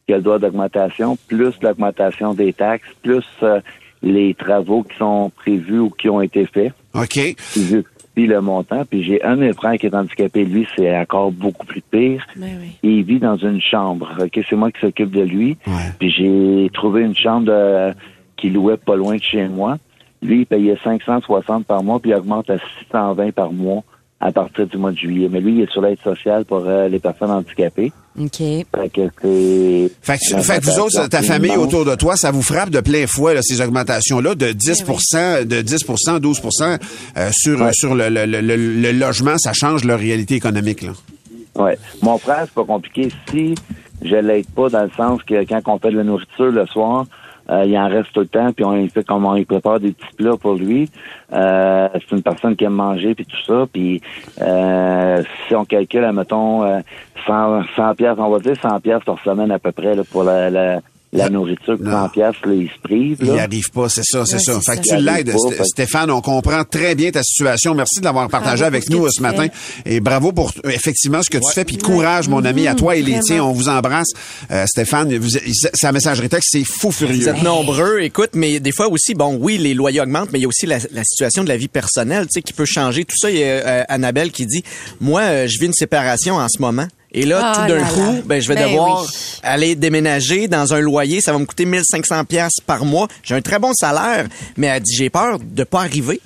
qu'elle 0.08 0.22
doit 0.22 0.40
d'augmentation, 0.40 1.18
plus 1.28 1.54
l'augmentation 1.62 2.34
des 2.34 2.54
taxes, 2.54 2.90
plus 3.02 3.26
euh, 3.44 3.62
les 4.02 4.34
travaux 4.34 4.84
qui 4.84 4.98
sont 4.98 5.32
prévus 5.36 5.80
ou 5.80 5.90
qui 5.90 6.10
ont 6.10 6.22
été 6.22 6.46
faits. 6.46 6.74
OK. 6.94 7.36
Puis 8.14 8.28
le 8.28 8.42
montant. 8.42 8.84
Puis 8.84 9.04
j'ai 9.04 9.24
un 9.24 9.38
de 9.38 9.42
mes 9.42 9.54
frères 9.54 9.78
qui 9.78 9.86
est 9.86 9.96
handicapé, 9.96 10.44
lui, 10.44 10.68
c'est 10.76 10.98
encore 10.98 11.32
beaucoup 11.32 11.66
plus 11.66 11.82
pire. 11.82 12.26
Ben 12.36 12.58
oui. 12.60 12.78
Et 12.84 12.98
il 12.98 13.04
vit 13.04 13.20
dans 13.20 13.38
une 13.38 13.62
chambre. 13.62 14.12
OK, 14.20 14.40
c'est 14.50 14.56
moi 14.56 14.72
qui 14.72 14.82
s'occupe 14.82 15.12
de 15.12 15.22
lui. 15.22 15.58
Ouais. 15.66 15.74
Puis 15.98 16.12
j'ai 16.12 16.70
trouvé 16.74 17.04
une 17.04 17.16
chambre 17.16 17.48
de, 17.48 17.94
qui 18.36 18.50
louait 18.50 18.78
pas 18.78 18.96
loin 18.96 19.16
de 19.16 19.24
chez 19.24 19.48
moi. 19.48 19.78
Lui, 20.22 20.42
il 20.42 20.46
payait 20.46 20.78
560 20.84 21.66
par 21.66 21.84
mois, 21.84 22.00
puis 22.00 22.12
il 22.12 22.16
augmente 22.16 22.50
à 22.50 22.58
620 22.90 23.32
par 23.32 23.54
mois 23.54 23.84
à 24.22 24.32
partir 24.32 24.68
du 24.68 24.78
mois 24.78 24.92
de 24.92 24.98
juillet. 24.98 25.28
Mais 25.32 25.42
lui, 25.42 25.56
il 25.56 25.62
est 25.62 25.72
sur 25.72 25.82
l'aide 25.82 25.98
sociale 26.04 26.46
pour 26.46 26.64
euh, 26.68 26.88
les 26.88 27.00
personnes 27.00 27.32
handicapées. 27.32 27.92
OK. 28.20 28.38
Fait 28.38 28.66
que 28.94 29.02
c'est... 29.22 29.92
Fait 30.02 30.18
que, 30.18 30.36
tu- 30.36 30.44
fait 30.44 30.60
que 30.60 30.66
vous 30.66 30.80
autres, 30.80 31.08
ta 31.08 31.22
famille 31.22 31.56
autour 31.58 31.86
de 31.86 31.96
toi, 31.96 32.16
ça 32.16 32.30
vous 32.32 32.42
frappe 32.44 32.70
de 32.70 32.82
plein 32.82 33.08
fouet, 33.08 33.34
là, 33.34 33.42
ces 33.42 33.62
augmentations-là, 33.62 34.36
de 34.36 34.48
10% 34.48 35.46
de 35.46 35.62
10% 35.62 36.20
12 36.20 36.42
euh, 37.18 37.30
sur, 37.32 37.60
Ouais. 37.62 37.74
sur 37.74 37.96
le, 37.96 38.10
le, 38.10 38.26
le, 38.26 38.42
le- 38.42 38.56
le 38.56 38.92
logement, 38.92 39.38
ça 39.38 39.54
change 39.54 39.84
leur 39.86 39.98
réalité 40.00 40.36
économique. 40.36 40.84
Là. 40.84 40.92
Ouais. 41.56 41.78
Mon 42.02 42.18
frère, 42.18 42.42
c'est 42.46 42.54
pas 42.54 42.64
compliqué. 42.66 43.10
Si 43.30 43.56
je 44.04 44.16
l'aide 44.16 44.46
pas 44.56 44.70
dans 44.70 44.84
le 44.84 44.92
sens 44.96 45.22
que 45.24 45.44
quand 45.46 45.62
on 45.68 45.80
fait 45.80 45.92
de 45.92 45.98
la 45.98 46.04
nourriture 46.04 46.52
le 46.52 46.66
soir, 46.68 47.06
euh, 47.52 47.66
il 47.66 47.78
en 47.78 47.90
reste 47.90 48.14
tout 48.14 48.22
le 48.22 48.28
temps, 48.28 48.52
puis 48.54 48.64
on 48.64 48.88
fait 48.88 49.06
comme 49.06 49.26
on 49.26 49.44
prépare 49.44 49.80
des 49.80 49.92
petits 49.92 50.16
plats 50.16 50.38
pour 50.38 50.54
lui. 50.54 50.90
Euh, 51.34 51.90
c'est 51.94 52.16
une 52.16 52.22
personne 52.22 52.56
qui 52.56 52.64
aime 52.64 52.74
manger 52.74 53.14
puis 53.14 53.26
tout 53.26 53.44
ça. 53.46 53.66
Puis 53.72 54.02
euh, 54.42 55.22
si 55.48 55.56
on 55.56 55.66
calcule, 55.66 56.10
mettons, 56.14 56.64
euh, 56.64 56.80
100, 57.28 57.64
100 57.76 57.96
pièces, 57.96 58.16
on 58.18 58.30
va 58.30 58.40
dire 58.40 58.56
100 58.62 58.80
pièces 58.80 59.04
par 59.04 59.22
semaine 59.24 59.52
à 59.52 59.60
peu 59.60 59.72
près 59.72 59.96
là, 59.96 60.04
pour 60.10 60.24
la, 60.24 60.50
la, 60.50 60.82
la 61.14 61.30
nourriture 61.30 61.78
que 61.78 61.84
100 61.84 62.10
piastres, 62.10 62.48
là, 62.48 62.54
ils 62.54 62.70
se 62.70 62.80
privent. 62.82 63.18
Il 63.22 63.28
là. 63.28 63.48
pas, 63.74 63.90
c'est 63.90 64.04
ça, 64.04 64.26
c'est 64.26 64.36
Ouais, 64.36 64.40
ça. 64.40 64.62
Fait 64.62 64.80
que 64.80 64.88
ça. 64.88 64.98
tu 64.98 65.04
l'aides, 65.04 65.34
Stéphane. 65.66 66.10
On 66.10 66.22
comprend 66.22 66.64
très 66.64 66.96
bien 66.96 67.12
ta 67.12 67.22
situation. 67.24 67.76
Merci 67.76 68.00
de 68.00 68.06
l'avoir 68.06 68.30
partagé 68.30 68.64
avec 68.64 68.90
nous 68.90 69.08
ce 69.12 69.22
matin. 69.22 69.48
fais. 69.84 69.96
Et 69.96 70.00
bravo 70.00 70.32
pour 70.32 70.52
euh, 70.66 70.70
effectivement 70.70 71.22
ce 71.22 71.30
que 71.30 71.38
tu 71.38 71.52
fais. 71.54 71.66
Puis 71.66 71.78
courage, 71.78 72.30
mon 72.30 72.44
ami, 72.46 72.68
à 72.68 72.76
toi 72.76 72.96
et 72.96 73.02
les 73.02 73.20
tiens. 73.20 73.44
On 73.44 73.52
vous 73.52 73.68
embrasse. 73.68 74.10
Euh, 74.52 74.66
Stéphane, 74.68 75.16
vous, 75.18 75.38
sa 75.74 75.92
messagerie 75.92 76.30
texte, 76.30 76.50
c'est 76.52 76.64
fou 76.64 76.92
furieux. 76.92 77.16
Vous 77.24 77.30
êtes 77.30 77.44
nombreux, 77.44 78.00
écoute, 78.02 78.32
mais 78.34 78.60
des 78.60 78.72
fois 78.72 78.88
aussi, 78.88 79.14
bon, 79.14 79.38
oui, 79.40 79.58
les 79.58 79.74
loyers 79.74 80.02
augmentent, 80.02 80.32
mais 80.32 80.40
il 80.40 80.44
y 80.44 80.46
a 80.46 80.48
aussi 80.48 80.66
la, 80.66 80.78
la 80.92 81.04
situation 81.04 81.44
de 81.44 81.50
la 81.50 81.58
vie 81.58 81.68
personnelle, 81.68 82.24
tu 82.26 82.30
sais, 82.36 82.42
qui 82.42 82.54
peut 82.54 82.66
changer. 82.66 83.04
Tout 83.06 83.18
ça, 83.18 83.30
il 83.30 83.38
y 83.38 83.44
a 83.44 83.48
euh, 83.48 83.84
Annabelle 83.90 84.32
qui 84.32 84.46
dit, 84.46 84.64
moi, 85.00 85.22
euh, 85.22 85.48
je 85.48 85.60
vis 85.60 85.66
une 85.66 85.74
séparation 85.74 86.36
en 86.36 86.48
ce 86.48 86.62
moment. 86.62 86.88
Et 87.14 87.26
là, 87.26 87.42
Ah 87.44 87.62
tout 87.62 87.68
d'un 87.74 87.80
là 87.80 87.88
coup, 87.90 88.00
là. 88.00 88.22
ben, 88.26 88.42
je 88.42 88.48
vais 88.48 88.56
Ben 88.56 88.70
devoir 88.70 89.04
oui. 89.04 89.10
aller 89.44 89.76
déménager 89.76 90.48
dans 90.48 90.74
un 90.74 90.80
loyer. 90.80 91.20
Ça 91.22 91.34
va 91.34 91.40
me 91.40 91.46
coûter 91.46 91.66
1500 91.66 92.24
pièces 92.26 92.60
par 92.66 92.86
mois. 92.86 93.08
J'ai 93.24 93.36
un 93.36 93.42
très 93.42 93.60
bon 93.60 93.74
salaire, 93.74 94.28
mais 94.58 94.68
elle 94.68 94.82
dit, 94.82 94.96
j'ai 94.96 95.10
peur 95.10 95.40
de 95.40 95.64
pas 95.64 95.82
arriver. 95.82 96.22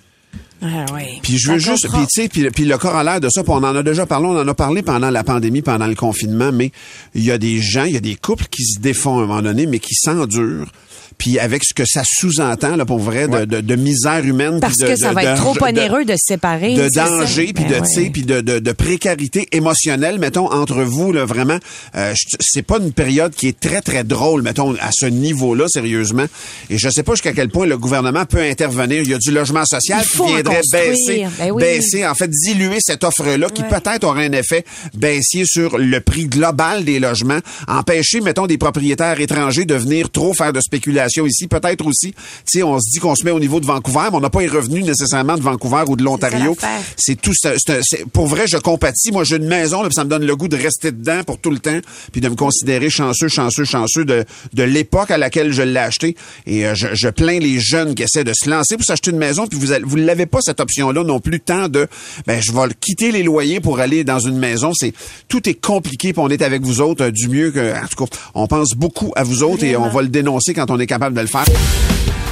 Ah. 0.62 0.86
Puis 1.22 1.38
je 1.38 1.52
veux 1.52 1.58
juste, 1.60 1.88
puis 1.90 2.08
tu 2.08 2.22
sais, 2.24 2.30
puis, 2.30 2.50
puis 2.50 2.66
le 2.66 2.78
corollaire 2.78 3.20
de 3.20 3.30
ça, 3.30 3.44
puis 3.44 3.52
on 3.52 3.58
en 3.58 3.76
a 3.76 3.84
déjà 3.84 4.06
parlé, 4.06 4.28
on 4.28 4.38
en 4.40 4.48
a 4.48 4.54
parlé 4.54 4.82
pendant 4.82 5.10
la 5.10 5.24
pandémie, 5.24 5.62
pendant 5.62 5.86
le 5.88 5.96
confinement, 5.96 6.52
mais 6.52 6.72
il 7.14 7.24
y 7.24 7.32
a 7.32 7.38
des 7.38 7.60
gens, 7.62 7.84
il 7.84 7.94
y 7.94 7.98
a 7.98 8.02
des 8.02 8.16
couples 8.16 8.46
qui 8.50 8.64
se 8.66 8.80
défont 8.80 9.20
à 9.20 9.24
un 9.24 9.26
moment 9.26 9.42
donné, 9.42 9.66
mais 9.68 9.80
qui 9.80 9.96
s'endurent. 9.96 10.72
Puis 11.18 11.40
avec 11.40 11.64
ce 11.64 11.74
que 11.74 11.86
ça 11.86 12.04
sous-entend, 12.06 12.76
là, 12.76 12.86
pour 12.86 13.00
vrai, 13.00 13.28
de, 13.28 13.46
de, 13.46 13.62
de 13.62 13.76
misère 13.76 14.24
humaine. 14.26 14.60
Parce 14.60 14.78
de- 14.78 14.88
que 14.88 14.96
ça 14.96 15.12
va 15.14 15.24
être 15.24 15.36
trop 15.42 15.56
onéreux 15.64 16.06
de 16.06 16.14
se 16.14 16.26
séparer. 16.34 16.76
de 16.76 16.90
danger 16.94 17.52
puis 17.54 17.64
Ben 17.66 17.82
de 17.82 17.86
tu 17.88 18.12
puis 18.12 18.24
de, 18.24 18.42
de, 18.42 18.60
de 18.60 18.72
précarité 18.72 19.48
émotionnelle 19.52 20.20
mettons 20.20 20.52
entre 20.52 20.84
vous 20.84 21.12
là 21.12 21.26
vraiment 21.26 21.58
euh, 21.96 22.14
c'est 22.40 22.62
pas 22.62 22.78
une 22.80 22.92
période 22.92 23.34
qui 23.34 23.48
est 23.48 23.60
très 23.60 23.82
très 23.82 24.04
drôle 24.04 24.42
mettons 24.42 24.74
à 24.82 24.90
ce 24.92 25.06
niveau-là 25.06 25.66
sérieusement 25.68 26.26
et 26.70 26.78
je 26.78 26.90
sais 26.90 27.04
pas 27.04 27.14
jusqu'à 27.14 27.34
quel 27.34 27.50
point 27.50 27.66
le 27.66 27.78
gouvernement 27.78 28.26
peut 28.26 28.42
intervenir 28.42 29.02
il 29.02 29.10
y 29.10 29.14
a 29.14 29.18
du 29.18 29.32
logement 29.32 29.66
social 29.66 30.04
qui 30.06 30.18
viendrait 30.18 30.62
baisser 30.72 31.26
Ben 31.40 31.52
oui. 31.52 31.62
baisser 31.62 32.06
en 32.06 32.14
fait 32.16 32.30
diluer 32.30 32.78
cette 32.80 33.04
offre-là 33.04 33.48
qui 33.50 33.62
Ouais. 33.64 33.70
peut-être 33.80 34.04
aurait 34.04 34.26
un 34.26 34.34
effet 34.34 34.64
baissier 34.94 35.46
sur 35.46 35.78
le 35.78 36.00
prix 36.02 36.26
global 36.26 36.84
des 36.84 37.00
logements 37.00 37.40
empêcher 37.68 38.22
mettons 38.22 38.48
des 38.48 38.58
propriétaires 38.58 39.20
étrangers 39.20 39.66
de 39.66 39.76
venir 39.76 40.10
trop 40.12 40.34
faire 40.34 40.54
de 40.54 40.60
spéculation 40.62 41.05
ici 41.26 41.48
peut-être 41.48 41.86
aussi. 41.86 42.14
Tu 42.14 42.60
sais 42.60 42.64
on 42.64 42.80
se 42.80 42.90
dit 42.92 43.00
qu'on 43.00 43.16
se 43.16 43.24
met 43.24 43.32
au 43.32 43.40
niveau 43.40 43.60
de 43.60 43.66
Vancouver 43.66 44.08
mais 44.12 44.18
on 44.18 44.22
n'a 44.22 44.30
pas 44.30 44.42
les 44.42 44.48
revenus 44.48 44.84
nécessairement 44.86 45.36
de 45.38 45.42
Vancouver 45.42 45.84
ou 45.88 45.96
de 45.96 46.04
l'Ontario. 46.04 46.56
c'est 46.98 47.20
tout 47.22 47.34
c'est- 47.34 48.06
pour 48.14 48.28
vrai 48.28 48.48
je 48.48 48.58
compatis. 48.58 49.12
Moi 49.12 49.24
j'ai 49.24 49.38
une 49.38 49.48
maison 49.48 49.82
là, 49.82 49.90
puis 49.90 49.96
ça 49.96 50.04
me 50.04 50.10
donne 50.10 50.26
le 50.26 50.36
goût 50.36 50.48
de 50.48 50.58
rester 50.58 50.92
dedans 50.92 51.24
pour 51.26 51.38
tout 51.40 51.52
le 51.52 51.60
temps 51.60 51.80
puis 52.12 52.22
de 52.22 52.30
me 52.30 52.36
considérer 52.36 52.90
chanceux 52.90 53.28
chanceux 53.28 53.66
chanceux 53.66 54.06
de 54.06 54.26
de 54.54 54.64
l'époque 54.64 55.12
à 55.12 55.18
laquelle 55.18 55.52
je 55.54 55.62
l'ai 55.62 55.80
acheté. 55.80 56.16
Et 56.46 56.66
euh, 56.66 56.76
je, 56.76 56.88
je 56.94 57.10
plains 57.10 57.40
les 57.40 57.60
jeunes 57.60 57.96
qui 57.96 58.04
essaient 58.04 58.24
de 58.24 58.34
se 58.34 58.50
lancer 58.50 58.76
pour 58.78 58.86
s'acheter 58.86 59.12
une 59.12 59.18
maison 59.18 59.48
puis 59.48 59.60
vous 59.60 59.68
vous 59.84 59.96
l'avez 59.96 60.26
pas 60.26 60.40
cette 60.42 60.60
option 60.60 60.92
là 60.92 61.04
non 61.04 61.20
plus 61.20 61.40
tant 61.40 61.68
de 61.68 61.88
ben 62.28 62.42
je 62.42 62.52
vais 62.52 62.60
quitter 62.80 63.12
les 63.12 63.24
loyers 63.24 63.60
pour 63.60 63.80
aller 63.80 64.04
dans 64.04 64.20
une 64.20 64.38
maison. 64.38 64.72
C'est 64.74 64.94
tout 65.28 65.48
est 65.50 65.54
compliqué 65.56 66.14
puis 66.14 66.22
on 66.22 66.30
est 66.30 66.42
avec 66.42 66.62
vous 66.64 66.82
autres 66.82 67.06
euh, 67.06 67.12
du 67.12 67.28
mieux 67.30 67.52
que 67.52 67.74
en 67.76 67.88
tout 67.88 68.06
cas 68.06 68.18
on 68.34 68.48
pense 68.48 68.72
beaucoup 68.76 69.12
à 69.16 69.24
vous 69.24 69.44
autres 69.44 69.64
et 69.64 69.76
on 69.76 69.90
va 69.90 70.02
le 70.02 70.08
dénoncer 70.08 70.54
quand 70.54 70.70
on 70.72 70.80
est 70.80 70.88
capable 70.96 71.16
de 71.18 71.22
le 71.22 71.28
faire 71.28 71.44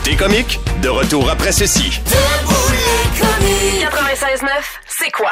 Des 0.06 0.16
comiques, 0.16 0.58
de 0.82 0.88
retour 0.88 1.30
après 1.30 1.52
ceci. 1.52 2.00
96.9, 3.20 4.48
c'est 4.88 5.12
quoi? 5.12 5.32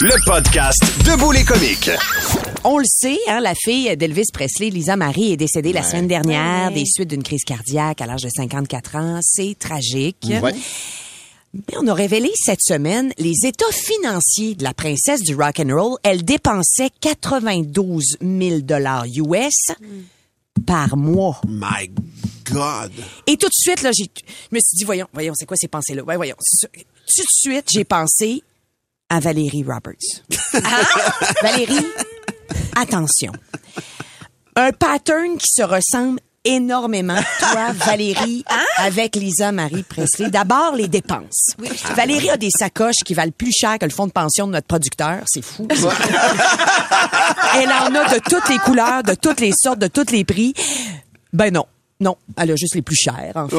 Le 0.00 0.14
podcast 0.24 0.80
Debout 1.04 1.32
les 1.32 1.42
comiques. 1.42 1.90
On 2.62 2.78
le 2.78 2.84
sait, 2.86 3.18
hein, 3.26 3.40
la 3.40 3.54
fille 3.56 3.96
d'Elvis 3.96 4.26
Presley, 4.32 4.70
Lisa 4.70 4.94
Marie, 4.94 5.32
est 5.32 5.36
décédée 5.36 5.72
la 5.72 5.82
semaine 5.82 6.06
dernière 6.06 6.70
des 6.70 6.84
suites 6.86 7.08
d'une 7.08 7.24
crise 7.24 7.42
cardiaque 7.42 8.00
à 8.00 8.06
l'âge 8.06 8.22
de 8.22 8.28
54 8.28 8.94
ans. 8.94 9.18
C'est 9.22 9.56
tragique. 9.58 10.28
Ouais. 10.40 10.54
Mais 11.52 11.76
on 11.78 11.86
a 11.88 11.94
révélé 11.94 12.30
cette 12.36 12.62
semaine 12.62 13.12
les 13.18 13.44
états 13.44 13.72
financiers 13.72 14.54
de 14.54 14.62
la 14.62 14.72
princesse 14.72 15.22
du 15.22 15.34
rock 15.34 15.58
and 15.58 15.74
roll. 15.74 15.96
Elle 16.04 16.24
dépensait 16.24 16.90
92 17.00 18.18
000 18.20 18.60
dollars 18.60 19.04
US 19.06 19.72
par 20.64 20.96
mois. 20.96 21.40
My 21.48 21.90
God. 22.48 22.92
Et 23.26 23.36
tout 23.36 23.48
de 23.48 23.52
suite, 23.52 23.82
là, 23.82 23.90
j'ai, 23.92 24.04
je 24.04 24.54
me 24.54 24.60
suis 24.60 24.76
dit, 24.76 24.84
voyons, 24.84 25.08
voyons, 25.12 25.32
c'est 25.36 25.46
quoi 25.46 25.56
ces 25.56 25.66
pensées-là? 25.66 26.04
Ouais, 26.04 26.16
voyons. 26.16 26.36
Tout 26.60 27.22
de 27.22 27.26
suite, 27.28 27.66
j'ai 27.72 27.84
pensé 27.84 28.44
à 29.08 29.20
Valérie 29.20 29.62
Roberts. 29.62 30.22
Ah, 30.54 30.60
Valérie, 31.42 31.86
attention. 32.76 33.32
Un 34.56 34.72
pattern 34.72 35.38
qui 35.38 35.46
se 35.48 35.62
ressemble 35.62 36.20
énormément, 36.44 37.18
toi, 37.38 37.72
Valérie, 37.72 38.44
avec 38.76 39.16
Lisa 39.16 39.52
Marie 39.52 39.82
Presley. 39.82 40.30
D'abord, 40.30 40.74
les 40.76 40.88
dépenses. 40.88 41.54
Valérie 41.94 42.30
a 42.30 42.36
des 42.36 42.50
sacoches 42.50 43.02
qui 43.04 43.14
valent 43.14 43.32
plus 43.36 43.52
cher 43.52 43.78
que 43.78 43.84
le 43.84 43.90
fonds 43.90 44.06
de 44.06 44.12
pension 44.12 44.46
de 44.46 44.52
notre 44.52 44.66
producteur. 44.66 45.20
C'est 45.26 45.42
fou. 45.42 45.68
Elle 45.70 47.70
en 47.70 47.94
a 47.94 48.14
de 48.14 48.20
toutes 48.28 48.48
les 48.48 48.58
couleurs, 48.58 49.02
de 49.02 49.14
toutes 49.14 49.40
les 49.40 49.52
sortes, 49.52 49.78
de 49.78 49.88
tous 49.88 50.10
les 50.10 50.24
prix. 50.24 50.54
Ben 51.32 51.52
non. 51.52 51.66
Non, 52.00 52.16
elle 52.36 52.52
a 52.52 52.56
juste 52.56 52.76
les 52.76 52.82
plus 52.82 52.96
en 53.34 53.48
fait. 53.48 53.56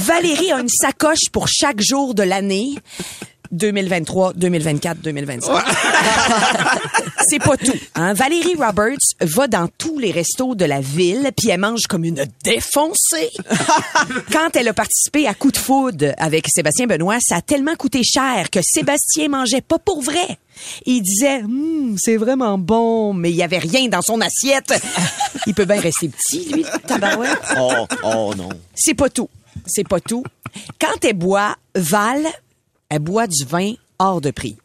Valérie 0.00 0.50
a 0.50 0.58
une 0.58 0.68
sacoche 0.68 1.30
pour 1.32 1.46
chaque 1.46 1.80
jour 1.80 2.12
de 2.12 2.24
l'année. 2.24 2.74
2023, 3.52 4.32
2024, 4.34 5.00
2025. 5.00 5.64
C'est 7.28 7.38
pas 7.38 7.56
tout. 7.56 7.72
Hein? 7.94 8.14
Valérie 8.14 8.54
Roberts 8.54 8.96
va 9.20 9.46
dans 9.48 9.68
tous 9.78 9.98
les 9.98 10.10
restos 10.10 10.54
de 10.54 10.64
la 10.64 10.80
ville, 10.80 11.30
puis 11.36 11.50
elle 11.50 11.60
mange 11.60 11.86
comme 11.88 12.04
une 12.04 12.24
défoncée. 12.44 13.30
Quand 14.32 14.54
elle 14.54 14.68
a 14.68 14.72
participé 14.72 15.26
à 15.26 15.34
Coup 15.34 15.50
de 15.50 15.56
foudre 15.56 16.12
avec 16.18 16.46
Sébastien 16.48 16.86
Benoît, 16.86 17.18
ça 17.20 17.36
a 17.36 17.42
tellement 17.42 17.74
coûté 17.74 18.02
cher 18.02 18.50
que 18.50 18.60
Sébastien 18.62 19.28
mangeait 19.28 19.60
pas 19.60 19.78
pour 19.78 20.02
vrai. 20.02 20.38
Il 20.86 21.02
disait, 21.02 21.42
Hum, 21.42 21.96
c'est 21.98 22.16
vraiment 22.16 22.58
bon, 22.58 23.12
mais 23.14 23.30
il 23.30 23.36
y 23.36 23.42
avait 23.42 23.58
rien 23.58 23.88
dans 23.88 24.02
son 24.02 24.20
assiette. 24.20 24.74
Il 25.46 25.54
peut 25.54 25.64
bien 25.64 25.80
rester 25.80 26.08
petit, 26.08 26.52
lui, 26.52 26.64
tabarouette. 26.86 27.38
Oh, 27.58 27.86
oh 28.04 28.34
non. 28.36 28.48
C'est 28.74 28.94
pas 28.94 29.08
tout. 29.08 29.28
C'est 29.66 29.86
pas 29.86 30.00
tout. 30.00 30.24
Quand 30.80 31.04
elle 31.04 31.14
boit, 31.14 31.56
Val, 31.74 32.26
elle 32.88 33.00
boit 33.00 33.26
du 33.26 33.44
vin 33.44 33.74
hors 33.98 34.20
de 34.20 34.30
prix. 34.30 34.56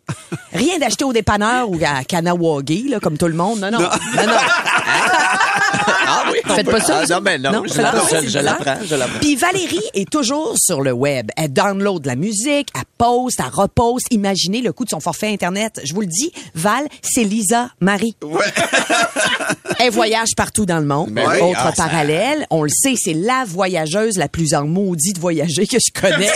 Rien 0.54 0.78
d'acheter 0.80 1.04
au 1.06 1.13
dépanneur 1.13 1.70
ou 1.70 1.78
à 1.86 2.04
Kanawagi, 2.04 2.90
là, 2.90 3.00
comme 3.00 3.18
tout 3.18 3.28
le 3.28 3.34
monde. 3.34 3.60
Non, 3.60 3.72
non. 3.72 3.80
Non, 3.80 3.88
non. 4.28 4.34
Ah 6.06 6.25
oui, 6.32 6.38
on 6.48 6.54
Faites 6.56 6.70
pas 6.70 6.80
ça, 6.80 7.00
Ah, 7.00 7.06
vous? 7.06 7.13
non, 7.13 7.22
ben 7.22 7.42
non, 7.42 7.52
Non, 7.52 7.63
je 7.66 7.82
l'apprends, 7.82 8.08
ça, 8.08 8.22
je- 8.22 8.38
l'apprends. 8.40 8.75
Puis 9.20 9.36
Valérie 9.36 9.82
est 9.94 10.10
toujours 10.10 10.54
sur 10.58 10.82
le 10.82 10.92
web. 10.92 11.30
Elle 11.36 11.52
download 11.52 12.06
la 12.06 12.16
musique, 12.16 12.70
elle 12.75 12.84
poste, 12.98 13.40
elle 13.40 13.52
reposte. 13.52 14.06
Imaginez 14.12 14.62
le 14.62 14.72
coût 14.72 14.86
de 14.86 14.90
son 14.92 15.00
forfait 15.00 15.30
Internet. 15.34 15.82
Je 15.84 15.94
vous 15.94 16.02
le 16.02 16.08
dis, 16.08 16.32
Val, 16.54 16.88
c'est 17.02 17.24
Lisa 17.24 17.70
Marie. 17.80 18.16
Elle 19.80 19.92
voyage 19.92 20.30
partout 20.38 20.66
dans 20.66 20.78
le 20.80 20.86
monde. 20.86 21.10
Oui, 21.16 21.42
Autre 21.42 21.58
ah, 21.60 21.74
ça- 21.75 21.84
parallèle, 21.88 22.46
on 22.52 22.63
le 22.63 22.70
sait, 22.70 22.94
c'est 22.96 23.13
la 23.13 23.44
voyageuse 23.46 24.18
la 24.18 24.30
plus 24.30 24.54
en 24.54 24.66
maudit 24.66 25.13
de 25.13 25.20
voyager 25.20 25.66
que 25.68 25.78
je 25.80 26.00
connais. 26.00 26.30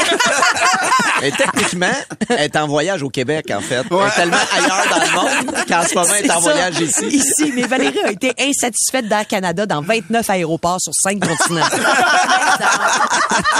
Et 1.23 1.31
techniquement, 1.31 1.85
elle 2.29 2.39
est 2.41 2.55
en 2.55 2.67
voyage 2.67 2.86
au 3.03 3.09
Québec, 3.09 3.51
en 3.53 3.61
fait. 3.61 3.83
Elle 3.89 3.97
est 3.97 4.15
tellement 4.15 4.37
ailleurs 4.55 4.85
dans 4.89 5.05
le 5.05 5.11
monde 5.45 5.55
qu'en 5.67 5.83
ce 5.83 5.95
moment, 5.95 6.13
elle 6.17 6.25
est 6.25 6.31
en 6.31 6.41
ça. 6.41 6.51
voyage 6.51 6.79
ici. 6.79 7.05
Ici, 7.07 7.51
mais 7.53 7.63
Valérie 7.63 7.99
a 8.05 8.11
été 8.11 8.33
insatisfaite 8.39 9.07
d'Air 9.07 9.27
Canada 9.27 9.65
dans 9.65 9.81
29 9.81 10.29
aéroports 10.29 10.81
sur 10.81 10.93
5 10.93 11.19
continents. 11.19 11.65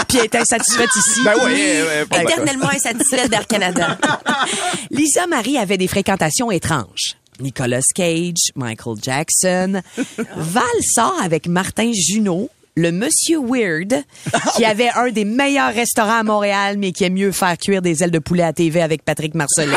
Puis 0.08 0.18
elle 0.18 0.24
est 0.24 0.34
insatisfaite 0.34 0.90
ici. 0.96 1.20
Ben 1.24 1.34
oui, 1.44 2.06
pas 2.08 2.22
Éternellement 2.22 2.68
insatisfaite 2.70 3.30
d'Air 3.30 3.46
Canada. 3.46 3.98
Lisa 4.90 5.26
Marie 5.26 5.58
avait 5.58 5.78
des 5.78 5.88
fréquentations 5.88 6.50
étranges. 6.50 7.16
Nicolas 7.40 7.82
Cage, 7.94 8.50
Michael 8.56 8.96
Jackson. 9.00 9.80
Val 10.36 10.64
sort 10.94 11.14
avec 11.22 11.46
Martin 11.46 11.92
Junot, 11.94 12.50
le 12.78 12.92
monsieur 12.92 13.40
Weird, 13.40 14.04
qui 14.56 14.64
avait 14.64 14.90
un 14.94 15.10
des 15.10 15.24
meilleurs 15.24 15.74
restaurants 15.74 16.20
à 16.20 16.22
Montréal, 16.22 16.76
mais 16.78 16.92
qui 16.92 17.04
aime 17.04 17.14
mieux 17.14 17.32
faire 17.32 17.58
cuire 17.58 17.82
des 17.82 18.04
ailes 18.04 18.12
de 18.12 18.20
poulet 18.20 18.44
à 18.44 18.52
TV 18.52 18.80
avec 18.80 19.04
Patrick 19.04 19.34
Marcellet. 19.34 19.76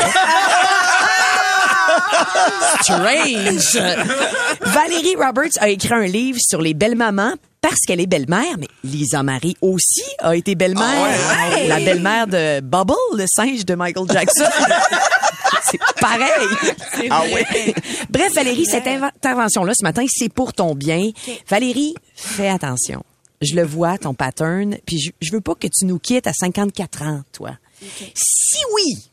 Strange. 2.82 3.76
Valérie 4.60 5.16
Roberts 5.16 5.52
a 5.60 5.68
écrit 5.68 5.94
un 5.94 6.06
livre 6.06 6.38
sur 6.40 6.60
les 6.60 6.74
belles-mamans 6.74 7.34
parce 7.62 7.80
qu'elle 7.86 8.00
est 8.00 8.06
belle-mère, 8.06 8.58
mais 8.58 8.66
Lisa 8.84 9.22
Marie 9.22 9.56
aussi 9.62 10.02
a 10.18 10.36
été 10.36 10.54
belle-mère. 10.54 10.84
Ah 10.84 11.54
ouais? 11.54 11.68
La 11.68 11.76
belle-mère 11.78 12.26
de 12.26 12.60
Bubble, 12.60 12.92
le 13.16 13.24
singe 13.26 13.64
de 13.64 13.74
Michael 13.74 14.06
Jackson. 14.12 14.44
C'est 15.70 15.78
pareil. 16.00 17.08
Ah 17.08 17.22
ouais? 17.22 17.74
Bref, 18.10 18.34
Valérie, 18.34 18.66
cette 18.66 18.86
intervention-là 18.86 19.72
ce 19.78 19.84
matin, 19.84 20.04
c'est 20.08 20.28
pour 20.28 20.52
ton 20.52 20.74
bien. 20.74 21.10
Valérie, 21.48 21.94
fais 22.14 22.48
attention. 22.48 23.04
Je 23.40 23.54
le 23.54 23.64
vois, 23.64 23.96
ton 23.96 24.12
pattern, 24.12 24.76
puis 24.84 24.98
je, 24.98 25.10
je 25.20 25.32
veux 25.32 25.40
pas 25.40 25.54
que 25.54 25.68
tu 25.68 25.86
nous 25.86 25.98
quittes 25.98 26.26
à 26.26 26.32
54 26.32 27.02
ans, 27.02 27.22
toi. 27.32 27.52
Si 27.80 28.58
oui, 28.74 29.10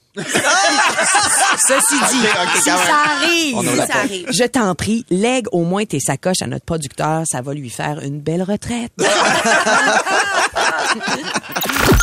Ceci 1.68 2.00
dit, 2.12 2.26
si 2.58 2.64
ça 2.64 2.76
arrive, 3.06 3.78
Ça 3.88 4.04
je 4.32 4.44
t'en 4.48 4.76
prie, 4.76 5.06
lègue 5.10 5.46
au 5.52 5.64
moins 5.64 5.86
tes 5.86 6.00
sacoches 6.00 6.42
à 6.42 6.48
notre 6.48 6.66
producteur, 6.66 7.24
ça 7.30 7.42
va 7.42 7.54
lui 7.54 7.70
faire 7.70 8.00
une 8.02 8.20
belle 8.20 8.44
retraite. 8.44 8.92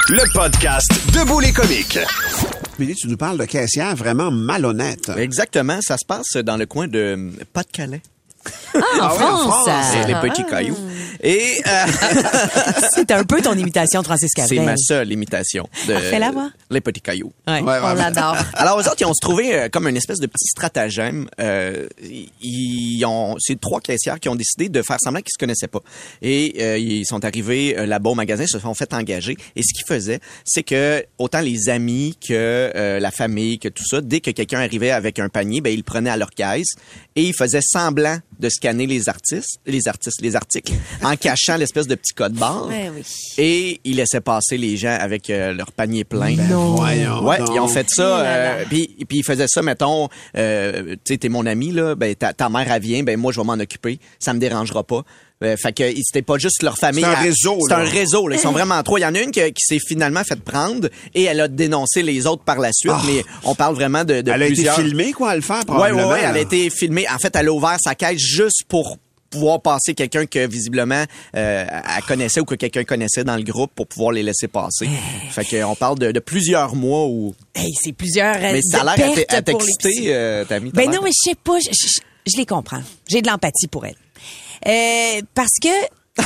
Le 0.08 0.32
podcast 0.32 0.88
Debout 1.12 1.40
les 1.40 1.52
comiques. 1.52 1.98
Billy, 2.78 2.94
tu 2.94 3.08
nous 3.08 3.16
parles 3.16 3.38
de 3.38 3.44
caissière 3.44 3.96
vraiment 3.96 4.30
malhonnête. 4.30 5.10
Exactement, 5.16 5.78
ça 5.80 5.96
se 5.98 6.04
passe 6.04 6.36
dans 6.36 6.56
le 6.56 6.66
coin 6.66 6.86
de 6.86 7.32
Pas-de-Calais. 7.52 8.02
Ah, 8.74 8.78
en 8.78 8.82
Ah 9.00 9.14
oui, 9.16 9.22
en 9.24 9.38
France, 9.50 9.68
euh, 9.68 10.04
les 10.06 10.14
petits 10.28 10.44
cailloux. 10.44 10.76
Et 11.22 11.62
euh, 11.66 11.70
c'est 12.94 13.10
un 13.10 13.24
peu 13.24 13.40
ton 13.40 13.54
imitation 13.54 14.00
de 14.00 14.06
Francis 14.06 14.30
Cabrel. 14.34 14.58
c'est 14.58 14.64
ma 14.64 14.76
seule 14.76 15.10
imitation 15.12 15.66
de 15.88 15.94
Ah, 15.94 16.00
fais-la 16.00 16.30
voir. 16.30 16.50
les 16.70 16.80
petits 16.80 17.00
cailloux. 17.00 17.32
Ouais. 17.48 17.62
Ouais, 17.62 17.78
On 17.82 17.94
l'adore. 17.94 18.36
Alors, 18.54 18.78
eux 18.78 18.82
autres, 18.86 18.96
ils 19.00 19.06
ont 19.06 19.14
se 19.14 19.20
trouvé 19.20 19.54
euh, 19.54 19.68
comme 19.70 19.88
une 19.88 19.96
espèce 19.96 20.18
de 20.20 20.26
petit 20.26 20.46
stratagème. 20.46 21.26
Euh, 21.40 21.86
ils 22.42 23.02
ont, 23.06 23.36
c'est 23.38 23.58
trois 23.60 23.80
caissières 23.80 24.20
qui 24.20 24.28
ont 24.28 24.34
décidé 24.34 24.68
de 24.68 24.82
faire 24.82 24.98
semblant 25.00 25.20
qu'ils 25.20 25.32
se 25.32 25.38
connaissaient 25.38 25.68
pas. 25.68 25.80
Et 26.22 26.54
euh, 26.60 26.78
ils 26.78 27.06
sont 27.06 27.24
arrivés 27.24 27.76
euh, 27.78 27.86
là-bas 27.86 28.10
au 28.10 28.14
magasin, 28.14 28.46
se 28.46 28.58
sont 28.58 28.74
fait 28.74 28.92
engager. 28.92 29.36
Et 29.56 29.62
ce 29.62 29.72
qu'ils 29.72 29.86
faisaient, 29.88 30.20
c'est 30.44 30.62
que 30.62 31.04
autant 31.18 31.40
les 31.40 31.68
amis 31.68 32.16
que 32.20 32.32
euh, 32.74 33.00
la 33.00 33.10
famille, 33.10 33.58
que 33.58 33.68
tout 33.68 33.84
ça, 33.86 34.00
dès 34.00 34.20
que 34.20 34.30
quelqu'un 34.30 34.60
arrivait 34.60 34.90
avec 34.90 35.18
un 35.18 35.28
panier, 35.28 35.60
ben 35.60 35.72
ils 35.72 35.78
le 35.78 35.82
prenaient 35.82 36.10
à 36.10 36.16
leur 36.16 36.30
caisse 36.30 36.74
et 37.14 37.22
ils 37.22 37.34
faisaient 37.34 37.60
semblant 37.62 38.18
de 38.38 38.48
scanner 38.48 38.86
les 38.86 39.08
artistes, 39.08 39.58
les 39.66 39.88
artistes, 39.88 40.20
les 40.22 40.36
articles, 40.36 40.72
en 41.02 41.16
cachant 41.16 41.56
l'espèce 41.56 41.86
de 41.86 41.94
petit 41.94 42.12
code 42.14 42.34
barre. 42.34 42.68
Ouais, 42.68 42.90
oui. 42.94 43.02
Et 43.38 43.80
ils 43.84 43.96
laissaient 43.96 44.20
passer 44.20 44.56
les 44.58 44.76
gens 44.76 44.96
avec 45.00 45.30
euh, 45.30 45.52
leur 45.52 45.72
panier 45.72 46.04
plein. 46.04 46.36
Voyons 46.36 47.24
Ouais, 47.26 47.38
donc. 47.38 47.48
ils 47.54 47.60
ont 47.60 47.68
fait 47.68 47.86
ça. 47.88 48.20
euh, 48.20 48.64
puis, 48.68 48.96
puis 49.08 49.18
ils 49.18 49.24
faisaient 49.24 49.48
ça, 49.48 49.62
mettons, 49.62 50.08
euh, 50.36 50.94
tu 51.04 51.14
sais, 51.14 51.18
t'es 51.18 51.28
mon 51.28 51.46
ami, 51.46 51.72
là, 51.72 51.94
ben, 51.94 52.14
ta, 52.14 52.32
ta 52.32 52.48
mère, 52.48 52.70
elle 52.70 52.82
vient, 52.82 53.02
ben, 53.02 53.18
moi, 53.18 53.32
je 53.32 53.40
vais 53.40 53.46
m'en 53.46 53.54
occuper. 53.54 53.98
Ça 54.18 54.32
me 54.34 54.38
dérangera 54.38 54.82
pas. 54.84 55.02
Euh, 55.44 55.54
fait 55.58 55.72
que 55.72 55.84
c'était 56.02 56.22
pas 56.22 56.38
juste 56.38 56.62
leur 56.62 56.78
famille. 56.78 57.02
C'est 57.02 57.08
un 57.10 57.20
Elle- 57.20 57.26
réseau, 57.28 57.58
C'est 57.68 57.74
un 57.74 57.84
réseau, 57.84 58.26
là. 58.28 58.36
Ils 58.36 58.40
sont 58.40 58.52
vraiment 58.52 58.82
trois. 58.82 58.98
Il 58.98 59.02
y 59.02 59.06
en 59.06 59.14
a 59.14 59.20
une 59.20 59.30
qui, 59.30 59.40
qui 59.52 59.62
s'est 59.66 59.78
finalement 59.86 60.24
fait 60.24 60.40
prendre 60.40 60.88
et 61.14 61.24
elle 61.24 61.40
a 61.40 61.48
dénoncé 61.48 62.02
les 62.02 62.26
autres 62.26 62.42
par 62.42 62.58
la 62.58 62.70
suite, 62.72 62.92
Ah. 62.94 63.02
mais 63.06 63.22
on 63.44 63.54
parle 63.54 63.74
vraiment 63.74 64.02
de, 64.04 64.22
de 64.22 64.30
Elle 64.30 64.42
a 64.42 64.46
été 64.46 64.54
plusieurs... 64.54 64.76
filmée, 64.76 65.12
quoi, 65.12 65.30
à 65.32 65.36
le 65.36 65.42
faire, 65.42 65.64
probablement. 65.66 66.08
ouais, 66.08 66.14
ouais, 66.14 66.20
elle 66.24 66.36
a 66.36 66.40
été 66.40 66.70
filmée. 66.70 67.06
En 67.14 67.18
fait, 67.18 67.36
elle 67.36 67.48
a 67.48 67.52
ouvert 67.52 67.76
sa 67.78 67.94
caisse 67.94 68.18
juste 68.18 68.64
pour 68.66 68.96
pouvoir 69.28 69.60
passer 69.60 69.92
quelqu'un 69.92 70.24
que 70.24 70.46
visiblement 70.46 71.04
euh, 71.34 71.66
elle 71.68 72.02
connaissait 72.04 72.40
ou 72.40 72.44
que 72.44 72.54
quelqu'un 72.54 72.84
connaissait 72.84 73.24
dans 73.24 73.36
le 73.36 73.42
groupe 73.42 73.72
pour 73.74 73.86
pouvoir 73.88 74.12
les 74.12 74.22
laisser 74.22 74.46
passer. 74.48 74.88
fait 75.32 75.44
que 75.44 75.64
on 75.64 75.74
parle 75.74 75.98
de, 75.98 76.12
de 76.12 76.20
plusieurs 76.20 76.74
mois 76.76 77.06
où 77.06 77.34
Hey, 77.54 77.74
c'est 77.82 77.92
plusieurs 77.92 78.38
mais 78.38 78.58
euh, 78.58 78.60
ça 78.62 78.82
a 78.82 78.96
l'air 78.96 79.08
à 79.28 79.42
t'exciter, 79.42 80.14
euh, 80.14 80.44
Ben 80.48 80.90
non, 80.90 81.00
mais 81.02 81.10
je 81.10 81.30
sais 81.30 81.34
pas, 81.34 81.58
je, 81.58 82.38
les 82.38 82.46
comprends. 82.46 82.80
J'ai 83.08 83.20
de 83.20 83.28
l'empathie 83.28 83.66
pour 83.66 83.84
elles. 83.84 83.96
Euh, 84.66 85.20
parce 85.34 85.58
que 85.62 85.68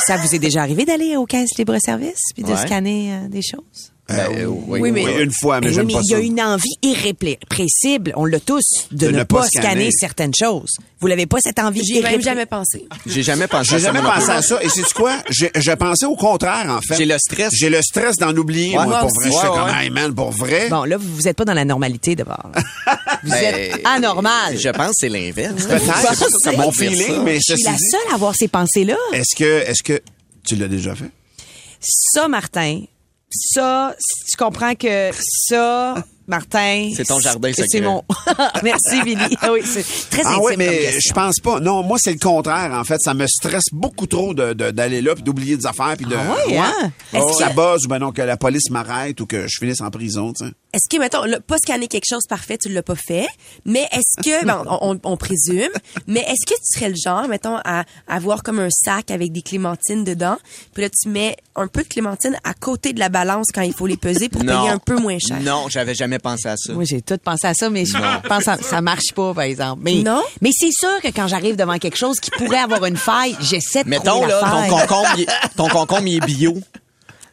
ça 0.07 0.17
vous 0.19 0.35
est 0.35 0.39
déjà 0.39 0.63
arrivé 0.63 0.85
d'aller 0.85 1.17
aux 1.17 1.27
caisses 1.27 1.57
libre-service 1.59 2.21
puis 2.35 2.43
de 2.43 2.51
Ouais. 2.51 2.57
scanner 2.57 3.13
euh, 3.15 3.29
des 3.29 3.43
choses? 3.43 3.93
Ben, 4.11 4.39
euh, 4.39 4.45
oui, 4.47 4.81
Oui, 4.81 4.91
mais- 4.93 5.05
Oui, 5.05 5.13
une 5.23 5.33
fois, 5.33 5.61
mais 5.61 5.69
oui, 5.69 5.85
mais 5.87 5.93
pas 5.95 6.01
il 6.03 6.11
y 6.11 6.15
a 6.15 6.17
ça. 6.19 6.23
une 6.23 6.41
envie 6.41 6.75
irrépressible, 6.83 8.13
on 8.17 8.25
l'a 8.25 8.41
tous, 8.41 8.63
de, 8.91 9.09
ne, 9.09 9.23
pas, 9.25 9.47
scanner. 9.47 9.91
certaines 9.93 10.33
choses. 10.39 10.77
Vous 11.01 11.07
l'avez 11.07 11.27
pas 11.27 11.39
cette 11.41 11.59
envie 11.59 11.83
J'y 11.85 11.99
ai 11.99 12.03
même 12.03 12.21
jamais 12.21 12.47
pensé. 12.47 12.87
J'ai 13.07 13.23
jamais 13.23 13.47
pensé 13.47 13.75
à 13.75 13.79
J'ai 13.79 13.85
ça. 13.85 13.93
jamais 13.93 14.07
pensé 14.07 14.31
à 14.31 14.43
ça. 14.43 14.63
Et 14.63 14.69
c'est 14.69 14.93
quoi? 14.93 15.17
J'ai 15.31 15.51
j'ai 15.57 15.77
pensé 15.77 16.05
au 16.07 16.17
contraire, 16.17 16.67
en 16.69 16.81
fait. 16.81 16.97
J'ai 16.97 17.07
le 17.07 17.17
stress. 17.19 17.53
J'ai 17.55 17.71
le 17.71 17.81
stress 17.83 18.17
d'en 18.17 18.37
oublier, 18.37 18.69
Ouais. 18.71 18.75
moi, 18.75 18.87
Moi 18.87 18.99
pour 19.01 19.07
aussi. 19.17 19.29
vrai. 19.29 19.31
Je 19.31 19.41
fais 19.41 19.49
Ouais, 19.49 19.59
comme, 19.59 19.69
hey, 19.81 19.91
man, 19.91 20.15
pour 20.15 20.31
vrai. 20.31 20.69
Bon, 20.69 20.85
là, 20.85 20.97
vous 20.97 21.15
vous 21.15 21.29
êtes 21.29 21.37
pas 21.37 21.45
dans 21.45 21.55
la 21.55 21.65
normalité 21.65 22.15
d'abord. 22.17 22.51
vous 23.25 23.31
Ben, 23.31 23.55
êtes 23.55 23.81
anormal. 23.87 24.59
Je 24.59 24.69
pense 24.71 24.89
que 24.89 24.93
c'est 24.97 25.09
l'inverse. 25.09 25.65
Peut-être, 25.67 26.57
mon 26.59 26.73
feeling, 26.73 27.23
mais 27.25 27.39
Je 27.47 27.55
suis 27.55 27.63
la 27.65 27.77
seule 27.79 28.11
à 28.13 28.15
avoir 28.15 28.35
ces 28.35 28.49
pensées-là. 28.49 28.97
est-ce 29.13 29.35
que, 29.37 29.63
est-ce 29.69 29.83
que 29.83 30.01
tu 30.47 30.57
l'as 30.57 30.69
déjà 30.69 30.95
fait? 30.95 31.11
Ça, 31.81 32.29
Martin, 32.29 32.83
ça, 33.31 33.95
si 33.99 34.25
tu 34.33 34.37
comprends 34.37 34.75
que 34.75 35.11
ça, 35.49 35.95
Martin. 36.27 36.91
C'est 36.97 37.05
ton 37.05 37.19
jardin 37.19 37.51
c'est 37.53 37.81
mon. 37.81 38.05
Merci, 38.63 39.03
Billy. 39.03 39.37
Ah 39.41 39.53
oui, 39.53 39.63
c'est 39.65 39.83
très 40.11 40.23
Ah 40.25 40.31
intime 40.35 40.43
ouais, 40.45 40.57
mais 40.57 40.93
je 41.01 41.13
pense 41.13 41.41
pas. 41.41 41.59
Non, 41.59 41.83
moi, 41.83 41.99
c'est 42.01 42.13
le 42.13 42.19
contraire, 42.21 42.73
en 42.73 42.85
fait. 42.85 42.99
Ça 43.01 43.15
me 43.15 43.27
stresse 43.27 43.65
beaucoup 43.73 44.07
trop 44.07 44.33
de, 44.33 44.53
de- 44.53 44.71
d'aller 44.71 45.03
là 45.03 45.15
puis 45.15 45.25
d'oublier 45.25 45.57
des 45.57 45.67
affaires 45.67 45.95
puis 45.97 46.07
de. 46.07 46.15
Ah 46.15 46.47
ouais, 46.47 46.57
hein? 46.57 46.93
Oh, 47.15 47.17
Est-ce 47.17 47.39
ça 47.39 47.49
que- 47.51 47.57
buzz 47.57 47.85
ou 47.85 47.89
ben 47.89 47.99
non, 47.99 48.13
que 48.13 48.23
la 48.23 48.37
police 48.37 48.71
m'arrête 48.71 49.21
ou 49.21 49.27
que 49.27 49.49
je 49.49 49.59
finisse 49.59 49.81
en 49.81 49.91
prison, 49.91 50.33
tu 50.33 50.47
sais? 50.47 50.53
Est-ce 50.73 50.89
que, 50.89 51.01
mettons, 51.01 51.25
là, 51.25 51.41
pas 51.41 51.57
scanner 51.59 51.89
quelque 51.89 52.05
chose 52.09 52.23
parfait, 52.29 52.57
tu 52.57 52.69
l'as 52.69 52.83
pas 52.83 52.95
fait, 52.95 53.27
mais 53.65 53.89
est-ce 53.93 54.23
que, 54.23 54.47
bon, 54.65 54.65
on, 54.81 54.99
on 55.03 55.17
présume, 55.17 55.71
mais 56.07 56.21
est-ce 56.21 56.47
que 56.47 56.55
tu 56.59 56.79
serais 56.79 56.91
le 56.91 56.95
genre, 56.97 57.27
mettons, 57.29 57.57
à 57.65 57.85
avoir 58.07 58.43
comme 58.43 58.61
un 58.61 58.71
sac 58.71 59.11
avec 59.11 59.33
des 59.33 59.43
clémentines 59.43 60.05
dedans, 60.05 60.37
puis 60.73 60.83
là, 60.85 60.89
tu 60.91 61.09
mets 61.09 61.37
un 61.57 61.67
peu 61.67 61.83
de 61.83 61.89
clémentines 61.89 62.39
à 62.45 62.55
côté 62.55 62.93
de 62.93 63.01
la 63.01 63.09
balance 63.09 63.47
quand 63.53 63.63
il 63.63 63.73
faut 63.73 63.87
les 63.87 63.97
peser 63.97 64.29
pour 64.29 64.45
Non. 64.45 64.59
payer 64.61 64.71
un 64.71 64.79
peu 64.79 64.97
moins 64.97 65.19
cher? 65.19 65.41
Non, 65.41 65.67
j'avais 65.69 65.95
jamais 65.95 66.19
pensé 66.19 66.49
à 66.49 66.57
ça. 66.57 66.73
Moi, 66.73 66.85
j'ai 66.85 67.03
tout 67.03 67.19
pensé 67.23 67.47
à 67.49 67.55
ça, 67.55 67.69
mais 67.69 67.85
je 67.85 67.97
pense 68.29 68.45
que 68.45 68.65
ça 68.65 68.81
marche 68.81 69.13
pas, 69.15 69.35
par 69.35 69.45
exemple. 69.45 69.83
Mais, 69.85 70.03
Non? 70.03 70.23
Mais 70.41 70.51
c'est 70.57 70.71
sûr 70.73 71.01
que 71.03 71.09
quand 71.09 71.27
j'arrive 71.27 71.57
devant 71.57 71.79
quelque 71.79 71.97
chose 71.99 72.21
qui 72.21 72.31
pourrait 72.31 72.59
avoir 72.59 72.85
une 72.85 72.97
faille, 72.97 73.37
j'essaie 73.41 73.83
de 73.85 73.89
Mettons, 73.89 74.13
trouver 74.21 74.29
là, 74.29 74.41
la 74.41 74.51
ton 74.51 74.57
faille. 74.61 74.71
concombre, 74.71 75.09
il 75.17 75.23
est, 75.23 75.29
ton 75.57 75.69
concombre, 75.69 76.07
il 76.07 76.17
est 76.17 76.27
bio. 76.27 76.55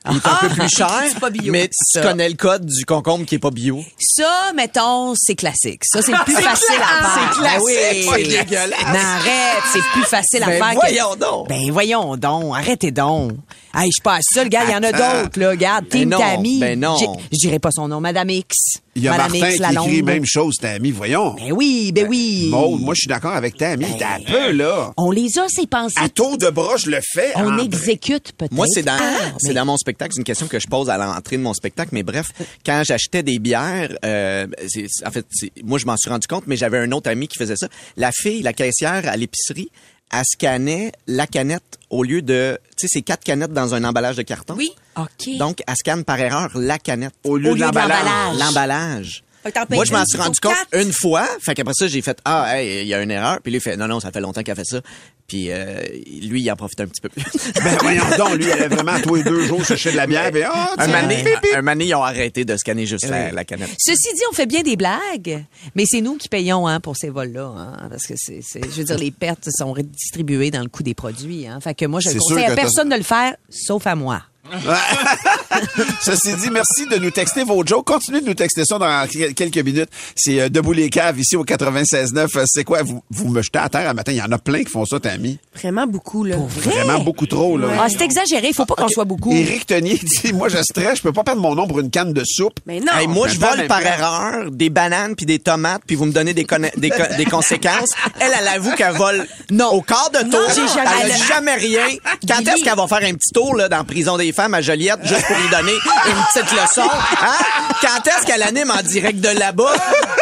Il 0.10 0.18
est 0.18 0.26
un 0.28 0.36
peu 0.36 0.50
plus 0.50 0.70
cher, 0.70 1.04
pas 1.22 1.30
bio. 1.30 1.52
mais 1.52 1.70
tu 1.70 2.02
connais 2.02 2.30
le 2.30 2.36
code 2.36 2.66
du 2.66 2.86
concombre 2.86 3.26
qui 3.26 3.36
est 3.36 3.40
pas 3.40 3.52
bio. 3.52 3.84
Ça, 4.00 4.52
mettons, 4.56 5.14
c'est 5.16 5.36
classique. 5.36 5.82
Ça, 5.86 6.02
c'est 6.02 6.12
le 6.12 6.24
plus 6.24 6.34
facile 6.36 6.76
à 6.82 7.04
faire. 7.08 7.34
C'est 7.34 7.42
Ben 7.42 7.50
classique, 7.50 8.12
oui. 8.14 8.24
c'est 8.32 8.44
dégueulasse. 8.46 8.80
Mais 8.92 9.00
arrête, 9.00 9.64
c'est 9.74 9.84
plus 9.94 10.04
facile 10.04 10.44
à 10.44 10.48
Ben 10.48 10.64
faire. 10.64 10.70
que- 10.72 10.76
voyons 10.76 11.16
donc. 11.16 11.50
Ben 11.50 11.72
voyons 11.72 12.18
donc, 12.18 12.56
arrêtez 12.56 12.92
donc. 12.92 13.32
Hey, 13.76 13.88
je 13.88 13.92
suis 13.94 14.02
pas 14.02 14.20
seul, 14.22 14.50
gars, 14.50 14.62
il 14.66 14.72
y 14.72 14.76
en 14.76 14.84
a 14.84 14.92
d'autres, 14.92 15.40
là. 15.40 15.50
Regarde, 15.52 15.88
Team 15.90 16.10
non, 16.10 16.18
Tammy. 16.20 16.60
ben 16.60 16.80
non. 16.80 16.98
Je 17.32 17.38
dirais 17.38 17.60
pas 17.60 17.70
son 17.72 17.88
nom, 17.88 18.00
Madame 18.00 18.30
X. 18.30 18.56
Il 18.98 19.04
y 19.04 19.08
a 19.08 19.12
Madame 19.12 19.32
Martin 19.32 19.48
X, 19.48 19.56
qui 19.56 19.62
la 19.62 19.72
écrit 19.72 20.02
même 20.04 20.26
chose, 20.26 20.56
t'as 20.60 20.72
ami, 20.72 20.90
voyons. 20.92 21.36
Ben 21.36 21.52
oui, 21.52 21.92
ben 21.94 22.08
oui. 22.10 22.48
Maud, 22.50 22.82
moi, 22.82 22.96
je 22.96 23.02
suis 23.02 23.08
d'accord 23.08 23.34
avec 23.34 23.56
ta 23.56 23.70
amie. 23.70 23.86
T'as 24.00 24.16
un 24.16 24.20
peu, 24.22 24.52
là. 24.52 24.92
On 24.98 25.12
les 25.12 25.38
a, 25.38 25.48
ces 25.50 25.68
pensées. 25.68 25.94
À 26.02 26.10
tour 26.10 26.38
de 26.38 26.50
bras, 26.50 26.78
je 26.78 26.90
le 26.90 27.00
fais. 27.14 27.32
On 27.36 27.48
en- 27.48 27.58
exécute 27.60 28.32
peut-être. 28.36 28.52
Moi, 28.52 28.66
c'est 28.68 28.82
dans, 28.82 28.98
Ah, 29.00 29.34
c'est 29.38 29.50
mais- 29.50 29.54
dans 29.54 29.66
mon 29.66 29.78
spectacle. 29.78 30.14
C'est 30.16 30.20
une 30.20 30.24
question 30.26 30.48
que 30.48 30.60
je 30.60 30.66
pose 30.68 30.90
à 30.90 30.98
l'entrée 30.98 31.38
de 31.38 31.44
mon 31.44 31.54
spectacle. 31.54 31.90
Mais 31.94 32.02
bref, 32.04 32.32
quand 32.66 32.82
j'achetais 32.84 33.22
des 33.22 33.38
bières, 33.38 33.96
euh, 34.04 34.48
c'est- 34.68 34.88
en 35.06 35.12
fait, 35.12 35.26
c'est- 35.30 35.52
moi, 35.64 35.78
je 35.78 35.86
m'en 35.86 35.96
suis 35.96 36.10
rendu 36.10 36.26
compte, 36.28 36.46
mais 36.48 36.58
j'avais 36.58 36.80
un 36.80 36.92
autre 36.92 37.10
ami 37.12 37.28
qui 37.28 37.38
faisait 37.38 37.56
ça. 37.56 37.68
La 37.98 38.12
fille, 38.12 38.42
la 38.42 38.54
caissière 38.54 39.04
à 39.08 39.16
l'épicerie, 39.16 39.70
elle 40.12 40.24
scannait 40.26 40.92
la 41.08 41.28
canette 41.28 41.80
au 41.90 42.04
lieu 42.04 42.22
de, 42.22 42.60
tu 42.78 42.88
sais, 42.88 42.88
c'est 42.90 43.02
quatre 43.02 43.24
canettes 43.24 43.54
dans 43.54 43.74
un 43.74 43.84
emballage 43.84 44.16
de 44.18 44.22
carton. 44.22 44.56
Oui. 44.58 44.72
OK. 44.98 45.38
Donc, 45.38 45.64
elle 45.68 45.76
scanne 45.76 46.04
par 46.04 46.20
erreur 46.20 46.52
la 46.56 46.80
canette. 46.80 47.14
Au 47.24 47.38
lieu 47.38 47.54
de 47.54 47.60
l'emballage. 47.60 48.38
L'emballage. 48.38 49.24
Moi, 49.70 49.86
je 49.86 49.92
m'en 49.92 50.06
suis 50.06 50.18
rendu 50.18 50.40
compte 50.40 50.56
quatre? 50.56 50.86
une 50.86 50.94
fois. 50.94 51.28
Fait 51.42 51.56
qu'après 51.56 51.74
ça, 51.74 51.88
j'ai 51.88 52.02
fait, 52.02 52.20
ah, 52.26 52.58
hey, 52.58 52.82
il 52.82 52.88
y 52.88 52.94
a 52.94 53.02
une 53.02 53.12
erreur. 53.12 53.40
Puis 53.42 53.52
lui, 53.52 53.58
il 53.58 53.62
fait, 53.62 53.78
non, 53.78 53.88
non, 53.88 54.00
ça 54.00 54.12
fait 54.12 54.22
longtemps 54.22 54.42
qu'il 54.42 54.52
a 54.52 54.56
fait 54.56 54.66
ça. 54.66 54.82
Puis 55.28 55.52
euh, 55.52 55.82
lui, 56.22 56.42
il 56.42 56.52
en 56.52 56.56
profite 56.56 56.80
un 56.80 56.88
petit 56.88 57.02
peu 57.02 57.10
plus. 57.10 57.24
Ben, 57.64 57.78
voyons 57.82 58.04
donc, 58.18 58.36
lui, 58.36 58.46
elle 58.46 58.64
est 58.64 58.68
vraiment 58.68 59.00
tous 59.02 59.16
les 59.16 59.24
deux 59.24 59.46
jours 59.46 59.64
chercher 59.66 59.92
de 59.92 59.98
la 59.98 60.08
bière. 60.08 60.32
puis, 60.32 60.44
ah, 60.44 60.74
un 60.78 60.88
donné, 60.88 61.24
un 61.56 61.64
donné, 61.64 61.86
ils 61.86 61.96
ont 61.96 62.04
arrêté 62.04 62.46
de 62.46 62.56
scanner 62.56 62.86
juste 62.86 63.08
la, 63.08 63.32
la 63.32 63.44
canette. 63.44 63.70
Ceci 63.78 64.14
dit, 64.14 64.22
on 64.32 64.34
fait 64.34 64.46
bien 64.46 64.62
des 64.62 64.78
blagues, 64.78 65.44
mais 65.76 65.84
c'est 65.86 66.02
nous 66.02 66.16
qui 66.16 66.30
payons 66.30 66.68
hein, 66.68 66.80
pour 66.80 66.96
ces 66.96 67.10
vols-là, 67.10 67.46
hein, 67.46 67.88
parce 67.90 68.06
que 68.06 68.14
c'est, 68.16 68.42
je 68.54 68.78
veux 68.78 68.84
dire, 68.84 68.98
les 68.98 69.12
pertes 69.12 69.50
sont 69.52 69.74
redistribuées 69.74 70.52
dans 70.52 70.62
le 70.62 70.70
coût 70.70 70.84
des 70.84 70.94
produits. 70.94 71.48
Hein, 71.48 71.60
fait 71.60 71.74
que 71.74 71.86
moi, 71.86 72.00
je 72.00 72.10
conseille 72.18 72.46
à 72.46 72.56
personne 72.56 72.90
de 72.90 72.96
le 72.96 73.04
faire, 73.04 73.36
sauf 73.50 73.86
à 73.88 73.96
moi. 73.96 74.24
Ceci 76.02 76.34
dit, 76.36 76.50
merci 76.52 76.86
de 76.90 76.98
nous 76.98 77.12
texter 77.12 77.44
vos 77.44 77.66
jokes. 77.66 77.86
Continuez 77.86 78.22
de 78.22 78.28
nous 78.28 78.34
texter 78.34 78.66
ça 78.66 78.78
dans 78.78 79.08
quel- 79.12 79.34
quelques 79.34 79.58
minutes. 79.58 79.90
C'est 80.16 80.40
euh, 80.42 80.50
Debout 80.50 80.74
les 80.74 80.90
caves 80.90 81.20
ici 81.20 81.36
au 81.36 81.44
96.9. 81.46 82.38
Euh, 82.38 82.44
C'est 82.46 82.64
quoi? 82.64 82.84
Vous, 82.84 83.04
vous 83.10 83.28
me 83.30 83.42
jetez 83.42 83.60
à 83.60 83.70
terre 83.70 83.90
à 83.90 83.94
matin. 83.94 84.12
Il 84.12 84.18
y 84.18 84.22
en 84.22 84.32
a 84.32 84.38
plein 84.38 84.64
qui 84.64 84.70
font 84.72 84.86
ça, 84.86 85.00
Tammy. 85.00 85.38
Vraiment 85.56 85.88
beaucoup, 85.88 86.24
là. 86.24 86.36
Vraiment 86.48 87.00
beaucoup 87.00 87.26
trop, 87.28 87.58
là. 87.58 87.68
Ah, 87.80 87.88
c'est 87.90 88.02
exagéré. 88.02 88.48
Il 88.50 88.54
faut 88.54 88.66
pas 88.66 88.76
qu'on 88.76 88.88
soit 88.88 89.06
beaucoup. 89.06 89.32
Éric 89.32 89.66
Tenier 89.66 90.00
dit, 90.24 90.34
moi, 90.34 90.50
je 90.50 90.62
stresse. 90.62 90.98
Je 90.98 91.04
peux 91.04 91.14
pas 91.14 91.24
perdre 91.24 91.42
mon 91.42 91.56
nom 91.56 91.68
pour 91.68 91.80
une 91.80 91.90
canne 91.90 92.14
de 92.14 92.24
soupe. 92.26 92.60
Mais 92.66 92.80
non. 92.80 92.94
Hey, 92.98 93.08
moi, 93.08 93.28
Mais 93.28 93.34
je 93.34 93.40
vole 93.40 93.58
même 93.58 93.68
par 93.68 93.82
temps. 93.82 93.86
erreur 93.88 94.52
des 94.52 94.70
bananes 94.70 95.16
puis 95.16 95.26
des 95.26 95.40
tomates, 95.40 95.82
puis 95.86 95.96
vous 95.96 96.06
me 96.06 96.12
donnez 96.14 96.34
des, 96.34 96.46
conna- 96.46 96.72
des, 96.78 96.90
co- 96.90 97.16
des 97.18 97.26
conséquences. 97.26 97.90
Elle, 98.20 98.32
elle 98.40 98.48
avoue 98.48 98.74
qu'elle 98.76 98.96
vole 98.96 99.28
Non. 99.52 99.70
au 99.72 99.82
quart 99.82 100.10
de 100.12 100.30
tour. 100.30 100.40
Elle 100.50 100.88
a 100.88 100.92
Elle- 101.04 101.18
jamais 101.28 101.56
rien. 101.56 101.86
Quand 102.28 102.40
est-ce 102.42 102.64
qu'elle 102.64 102.76
va 102.78 102.88
faire 102.88 103.04
un 103.08 103.14
petit 103.14 103.32
tour 103.34 103.56
là, 103.56 103.70
dans 103.70 103.78
la 103.78 103.84
prison 103.84 104.18
des 104.18 104.32
femmes 104.38 104.54
à 104.54 104.62
Joliette, 104.62 105.00
juste 105.04 105.26
pour 105.26 105.36
lui 105.36 105.50
donner 105.50 105.74
une 105.74 106.24
petite 106.32 106.52
leçon? 106.52 106.88
Hein? 107.22 107.38
Quand 107.82 108.06
est-ce 108.06 108.24
qu'elle 108.28 108.44
anime 108.44 108.70
en 108.70 108.84
direct 108.84 109.20
de 109.20 109.30
là-bas? 109.30 109.74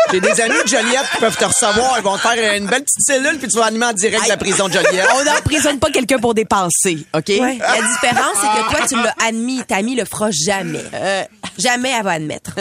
J'ai 0.09 0.21
des 0.21 0.39
amis 0.39 0.55
de 0.63 0.69
Joliette 0.69 1.05
qui 1.11 1.17
peuvent 1.17 1.35
te 1.35 1.43
recevoir. 1.43 1.95
Ils 1.97 2.03
vont 2.03 2.15
te 2.15 2.21
faire 2.21 2.55
une 2.55 2.65
belle 2.67 2.83
petite 2.83 3.01
cellule, 3.01 3.37
puis 3.39 3.49
tu 3.49 3.57
vas 3.57 3.65
animer 3.65 3.87
en 3.87 3.93
direct 3.93 4.23
de 4.23 4.29
la 4.29 4.37
prison 4.37 4.69
de 4.69 4.73
Joliette. 4.73 5.07
On 5.15 5.23
n'emprisonne 5.25 5.79
pas 5.79 5.91
quelqu'un 5.91 6.17
pour 6.19 6.33
des 6.33 6.45
pensées, 6.45 7.05
OK? 7.13 7.27
Ouais. 7.27 7.57
La 7.59 7.81
différence, 7.81 8.37
c'est 8.39 8.47
que 8.47 8.69
toi, 8.69 8.87
tu 8.87 8.95
l'as 8.95 9.15
admis. 9.27 9.61
Ta 9.65 9.77
amie 9.77 9.95
le 9.95 10.05
fera 10.05 10.29
jamais. 10.31 10.83
Euh. 10.93 11.23
Jamais 11.57 11.89
elle 11.89 12.03
va 12.03 12.11
admettre. 12.11 12.51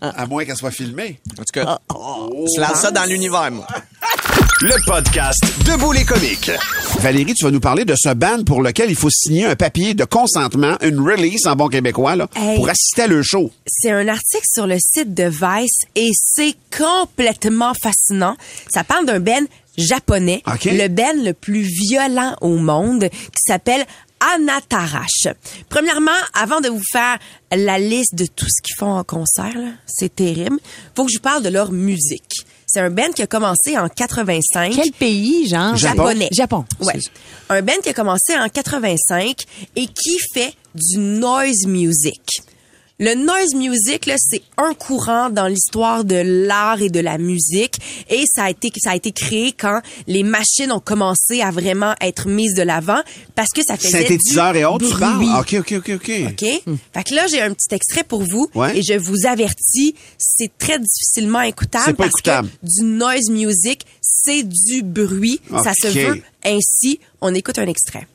À 0.00 0.26
moins 0.26 0.44
qu'elle 0.44 0.56
soit 0.56 0.70
filmée. 0.70 1.20
En 1.32 1.42
tout 1.42 1.44
cas, 1.52 1.78
je 1.90 2.60
lance 2.60 2.80
ça 2.80 2.92
dans 2.92 3.04
l'univers, 3.04 3.50
moi. 3.50 3.66
Le 4.62 4.74
podcast 4.86 5.38
Debout 5.66 5.92
les 5.92 6.04
comiques. 6.04 6.50
Valérie, 7.00 7.34
tu 7.34 7.44
vas 7.44 7.50
nous 7.50 7.60
parler 7.60 7.84
de 7.84 7.94
ce 7.96 8.14
band 8.14 8.42
pour 8.44 8.62
lequel 8.62 8.88
il 8.90 8.96
faut 8.96 9.10
signer 9.10 9.44
un 9.44 9.54
papier 9.56 9.92
de 9.94 10.04
consentement, 10.04 10.76
une 10.82 10.98
release 11.00 11.46
en 11.46 11.56
bon 11.56 11.68
québécois, 11.68 12.16
là, 12.16 12.28
Hey. 12.34 12.56
pour 12.56 12.68
assister 12.68 13.02
à 13.02 13.06
le 13.06 13.22
show. 13.22 13.50
C'est 13.66 13.90
un 13.90 14.08
article 14.08 14.46
sur 14.50 14.66
le 14.66 14.78
site 14.78 15.12
de 15.14 15.24
Vice 15.24 15.82
et 15.94 16.10
c'est 16.14 16.54
complètement 16.76 17.72
fascinant. 17.74 18.36
Ça 18.68 18.82
parle 18.84 19.04
d'un 19.06 19.20
Ben 19.20 19.46
japonais, 19.76 20.42
OK. 20.46 20.64
le 20.64 20.88
Ben 20.88 21.22
le 21.24 21.32
plus 21.32 21.62
violent 21.62 22.34
au 22.40 22.56
monde, 22.56 23.08
qui 23.10 23.42
s'appelle 23.46 23.84
Anatarash. 24.34 25.28
Premièrement, 25.68 26.10
avant 26.32 26.60
de 26.62 26.68
vous 26.68 26.82
faire 26.90 27.18
la 27.54 27.78
liste 27.78 28.14
de 28.14 28.24
tout 28.24 28.46
ce 28.48 28.62
qu'ils 28.62 28.76
font 28.78 28.92
en 28.96 29.04
concert, 29.04 29.52
là, 29.54 29.68
c'est 29.86 30.14
terrible, 30.16 30.58
faut 30.94 31.04
que 31.04 31.12
je 31.12 31.18
vous 31.18 31.22
parle 31.22 31.42
de 31.42 31.50
leur 31.50 31.72
musique. 31.72 32.45
C'est 32.76 32.82
un 32.82 32.90
band 32.90 33.10
qui 33.14 33.22
a 33.22 33.26
commencé 33.26 33.78
en 33.78 33.88
85. 33.88 34.74
Quel 34.74 34.92
pays, 34.92 35.48
genre? 35.48 35.74
Japon. 35.76 36.02
Japonais. 36.02 36.28
Japon. 36.30 36.64
Ouais. 36.82 36.98
Un 37.48 37.62
band 37.62 37.80
qui 37.82 37.88
a 37.88 37.94
commencé 37.94 38.36
en 38.36 38.50
85 38.50 39.44
et 39.76 39.86
qui 39.86 40.18
fait 40.34 40.52
du 40.74 40.98
noise 40.98 41.66
music. 41.66 42.20
Le 42.98 43.14
noise 43.14 43.54
music, 43.54 44.10
c'est 44.16 44.40
un 44.56 44.72
courant 44.72 45.28
dans 45.28 45.48
l'histoire 45.48 46.02
de 46.02 46.16
l'art 46.46 46.80
et 46.80 46.88
de 46.88 47.00
la 47.00 47.18
musique. 47.18 47.78
Et 48.08 48.24
ça 48.26 48.44
a 48.44 48.50
été, 48.50 48.72
ça 48.78 48.92
a 48.92 48.96
été 48.96 49.12
créé 49.12 49.52
quand 49.52 49.82
les 50.06 50.22
machines 50.22 50.72
ont 50.72 50.80
commencé 50.80 51.42
à 51.42 51.50
vraiment 51.50 51.94
être 52.00 52.26
mises 52.26 52.54
de 52.54 52.62
l'avant 52.62 53.02
parce 53.34 53.50
que 53.50 53.60
ça 53.62 53.76
faisait 53.76 54.00
Synthétiseur 54.00 54.54
du 54.54 54.60
et 54.60 54.64
autres, 54.64 54.88
tu 54.88 54.98
parles? 54.98 55.26
OK, 55.38 55.56
OK, 55.58 55.74
OK, 55.76 55.90
OK. 55.94 56.10
OK? 56.26 56.78
Fait 56.94 57.04
que 57.04 57.14
là, 57.14 57.26
j'ai 57.26 57.42
un 57.42 57.52
petit 57.52 57.74
extrait 57.74 58.02
pour 58.02 58.22
vous. 58.22 58.48
Ouais. 58.54 58.78
Et 58.78 58.82
je 58.82 58.94
vous 58.94 59.26
avertis, 59.26 59.94
c'est 60.16 60.56
très 60.56 60.78
difficilement 60.78 61.42
écoutable. 61.42 61.96
Pas 61.96 62.04
parce 62.04 62.08
écoutable. 62.12 62.48
que 62.48 62.66
du 62.66 62.86
noise 62.86 63.28
music, 63.28 63.84
c'est 64.00 64.42
du 64.42 64.82
bruit. 64.82 65.38
Ça 65.50 65.72
se 65.74 65.88
veut 65.88 66.22
ainsi. 66.46 66.98
On 67.20 67.34
écoute 67.34 67.58
un 67.58 67.66
extrait. 67.66 68.06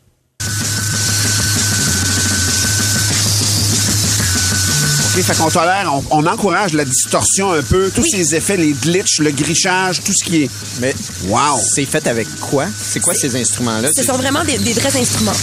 OK, 5.14 5.22
fait 5.24 5.38
qu'on 5.38 5.50
tolère, 5.50 5.92
on, 5.94 6.04
on 6.12 6.26
encourage 6.26 6.74
la 6.74 6.86
distorsion 6.86 7.52
un 7.52 7.62
peu, 7.62 7.92
tous 7.94 8.06
ces 8.06 8.34
effets, 8.34 8.56
les 8.56 8.72
glitches, 8.72 9.20
le 9.20 9.32
grichage, 9.32 10.02
tout 10.04 10.14
ce 10.14 10.24
qui 10.24 10.44
est... 10.44 10.50
Mais 10.80 10.96
Wow! 11.28 11.60
c'est 11.74 11.86
fait 11.86 12.08
avec 12.08 12.28
quoi? 12.40 12.66
C'est 12.82 13.02
quoi 13.02 13.14
ces 13.14 13.36
instruments-là? 13.36 13.90
Ce 13.94 14.04
sont 14.04 14.14
vraiment 14.18 14.44
des, 14.46 14.58
des 14.58 14.74
vrais 14.74 14.96
instruments. 14.98 15.34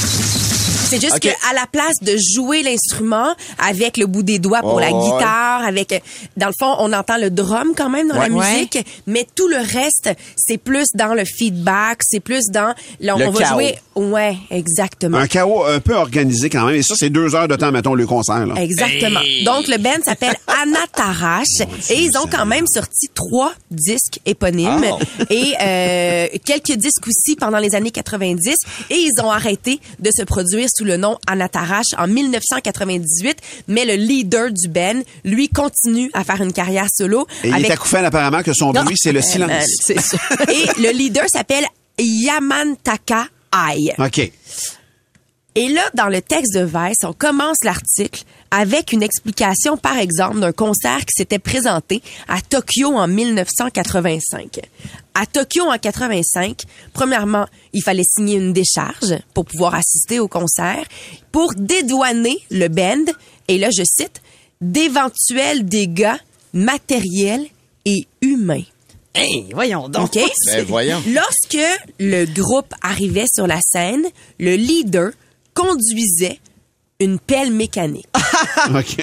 C'est 0.89 1.01
juste 1.01 1.15
OK. 1.17 1.21
qu'à 1.21 1.53
la 1.55 1.67
place 1.71 1.97
de 2.03 2.17
jouer 2.35 2.63
l'instrument 2.63 3.35
avec 3.59 3.97
le 3.97 4.07
bout 4.07 4.23
des 4.23 4.39
doigts 4.39 4.61
pour 4.61 4.75
Oh, 4.75 4.81
la 4.81 4.91
ouais. 4.93 5.03
guitare, 5.05 5.63
avec 5.65 6.03
dans 6.37 6.47
le 6.49 6.53
fond, 6.59 6.75
on 6.79 6.93
entend 6.93 7.17
le 7.19 7.31
drum 7.31 7.73
quand 7.77 7.91
même 7.91 8.09
dans 8.09 8.15
la 8.15 8.29
Ouais. 8.29 8.53
musique, 8.53 8.79
mais 9.07 9.27
tout 9.35 9.49
le 9.49 9.57
reste, 9.59 10.11
c'est 10.37 10.59
plus 10.59 10.87
dans 10.95 11.15
le 11.15 11.25
feedback, 11.25 11.99
c'est 12.03 12.21
plus 12.21 12.45
dans 12.53 12.75
là, 13.01 13.17
Le 13.19 13.27
on 13.27 13.31
va 13.31 13.39
chaos. 13.41 13.55
jouer 13.55 13.75
ouais, 13.97 14.37
exactement. 14.51 15.19
Un 15.19 15.27
chaos 15.27 15.65
un 15.65 15.81
peu 15.81 15.95
organisé 15.95 16.49
quand 16.51 16.67
même. 16.67 16.77
Et 16.77 16.83
ça, 16.83 16.95
c'est 16.97 17.11
deux 17.11 17.35
heures 17.35 17.49
de 17.49 17.57
temps, 17.57 17.73
mettons, 17.73 17.95
le 17.95 18.07
concert. 18.07 18.47
Là. 18.47 18.55
Exactement. 18.61 19.21
Donc, 19.45 19.67
le 19.69 19.79
band 19.79 20.03
s'appelle 20.05 20.37
Anatarash 20.63 21.61
et 21.91 22.01
ils 22.03 22.17
ont 22.19 22.27
quand 22.31 22.47
même 22.47 22.67
sorti 22.67 23.09
trois 23.15 23.53
disques 23.71 24.21
éponymes 24.27 24.85
Oh. 24.91 24.99
et 25.31 25.55
euh, 25.61 26.27
quelques 26.45 26.73
disques 26.77 27.07
aussi 27.07 27.37
pendant 27.37 27.59
les 27.59 27.75
années 27.75 27.91
90 27.91 28.55
et 28.91 28.95
ils 28.95 29.13
ont 29.23 29.31
arrêté 29.31 29.81
de 29.99 30.11
se 30.17 30.23
produire 30.23 30.67
sous 30.79 30.85
le 30.85 30.97
nom 30.97 31.19
Anatarash 31.27 31.95
en 31.99 32.07
1998, 32.07 33.39
mais 33.67 33.85
le 33.85 33.95
leader 33.95 34.51
du 34.53 34.69
band, 34.69 35.01
lui, 35.25 35.49
continue 35.49 36.09
à 36.15 36.23
faire 36.23 36.41
une 36.41 36.53
carrière 36.53 36.87
solo. 36.95 37.27
Et 37.43 37.49
il 37.49 37.65
est 37.67 37.71
acouphène 37.71 38.05
apparemment 38.05 38.43
que 38.43 38.53
son 38.53 38.73
bruit, 38.73 38.97
c'est 38.97 39.13
le 39.13 39.21
silence. 39.21 39.51
Euh, 39.51 39.67
c'est 39.81 40.01
ça. 40.01 40.19
Et 40.49 40.81
le 40.81 40.91
leader 40.91 41.25
s'appelle 41.29 41.65
Yamantaka 41.99 43.27
Ai. 43.53 43.95
OK. 43.99 44.31
Et 45.59 45.69
là, 45.69 45.83
dans 45.95 46.07
le 46.07 46.23
texte 46.23 46.55
de 46.55 46.61
Vice, 46.61 46.99
on 47.03 47.13
commence 47.13 47.65
l'article 47.65 48.23
avec 48.53 48.93
une 48.93 49.03
explication, 49.03 49.77
par 49.77 49.99
exemple, 49.99 50.39
d'un 50.39 50.53
concert 50.53 51.01
qui 51.01 51.15
s'était 51.17 51.41
présenté 51.41 52.01
à 52.29 52.41
Tokyo 52.41 52.95
en 52.95 53.09
1985. 53.09 54.61
À 55.17 55.27
Tokyo 55.27 55.65
en 55.65 55.77
85, 55.77 56.63
premièrement, 56.93 57.45
il 57.73 57.83
fallait 57.83 58.05
signer 58.09 58.37
une 58.37 58.53
décharge 58.53 59.19
pour 59.35 59.47
pouvoir 59.47 59.75
assister 59.75 60.21
au 60.21 60.29
concert, 60.29 60.85
pour 61.33 61.53
dédouaner 61.57 62.39
le 62.53 62.69
band, 62.69 63.13
et 63.49 63.59
là, 63.59 63.71
je 63.77 63.83
cite, 63.83 64.23
d'éventuels 64.61 65.65
dégâts 65.65 66.19
matériels 66.53 67.47
et 67.85 68.07
humains. 68.21 68.63
Hey, 69.13 69.49
voyons 69.53 69.89
donc. 69.89 70.15
OK? 70.15 70.23
Ben, 70.47 70.65
voyons. 70.65 71.03
Lorsque 71.09 71.81
le 71.99 72.27
groupe 72.27 72.73
arrivait 72.81 73.27
sur 73.35 73.49
la 73.49 73.59
scène, 73.61 74.07
le 74.39 74.55
leader 74.55 75.11
conduisait 75.59 76.39
une 77.01 77.19
pelle 77.19 77.53
mécanique. 77.53 78.09
OK. 78.75 78.97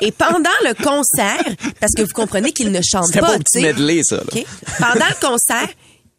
Et 0.00 0.12
pendant 0.12 0.50
le 0.64 0.74
concert, 0.74 1.42
parce 1.80 1.94
que 1.94 2.02
vous 2.02 2.12
comprenez 2.14 2.52
qu'il 2.52 2.70
ne 2.70 2.80
chante 2.82 3.06
C'était 3.06 3.20
pas, 3.20 3.38
petit 3.38 3.60
sais. 3.60 3.62
medley, 3.62 4.02
ça. 4.02 4.22
Pendant 4.78 5.06
le 5.06 5.20
concert, 5.20 5.68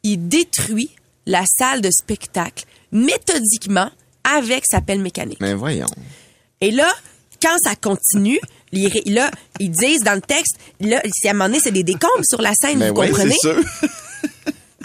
il 0.03 0.27
détruit 0.27 0.91
la 1.25 1.43
salle 1.45 1.81
de 1.81 1.89
spectacle 1.91 2.65
méthodiquement 2.91 3.89
avec 4.23 4.63
sa 4.69 4.81
pelle 4.81 5.01
mécanique. 5.01 5.39
Mais 5.41 5.53
voyons. 5.53 5.87
Et 6.61 6.71
là, 6.71 6.91
quand 7.41 7.55
ça 7.63 7.75
continue, 7.75 8.39
les 8.71 8.89
là, 9.05 9.31
ils 9.59 9.71
disent 9.71 10.03
dans 10.03 10.15
le 10.15 10.21
texte, 10.21 10.57
là, 10.79 11.01
si 11.13 11.27
à 11.27 11.31
un 11.31 11.33
moment 11.33 11.45
donné, 11.45 11.59
c'est 11.61 11.71
des 11.71 11.83
décombres 11.83 12.23
sur 12.23 12.41
la 12.41 12.53
scène, 12.53 12.79
vous 12.79 12.99
oui, 12.99 13.07
comprenez? 13.09 13.35
Sûr. 13.41 13.57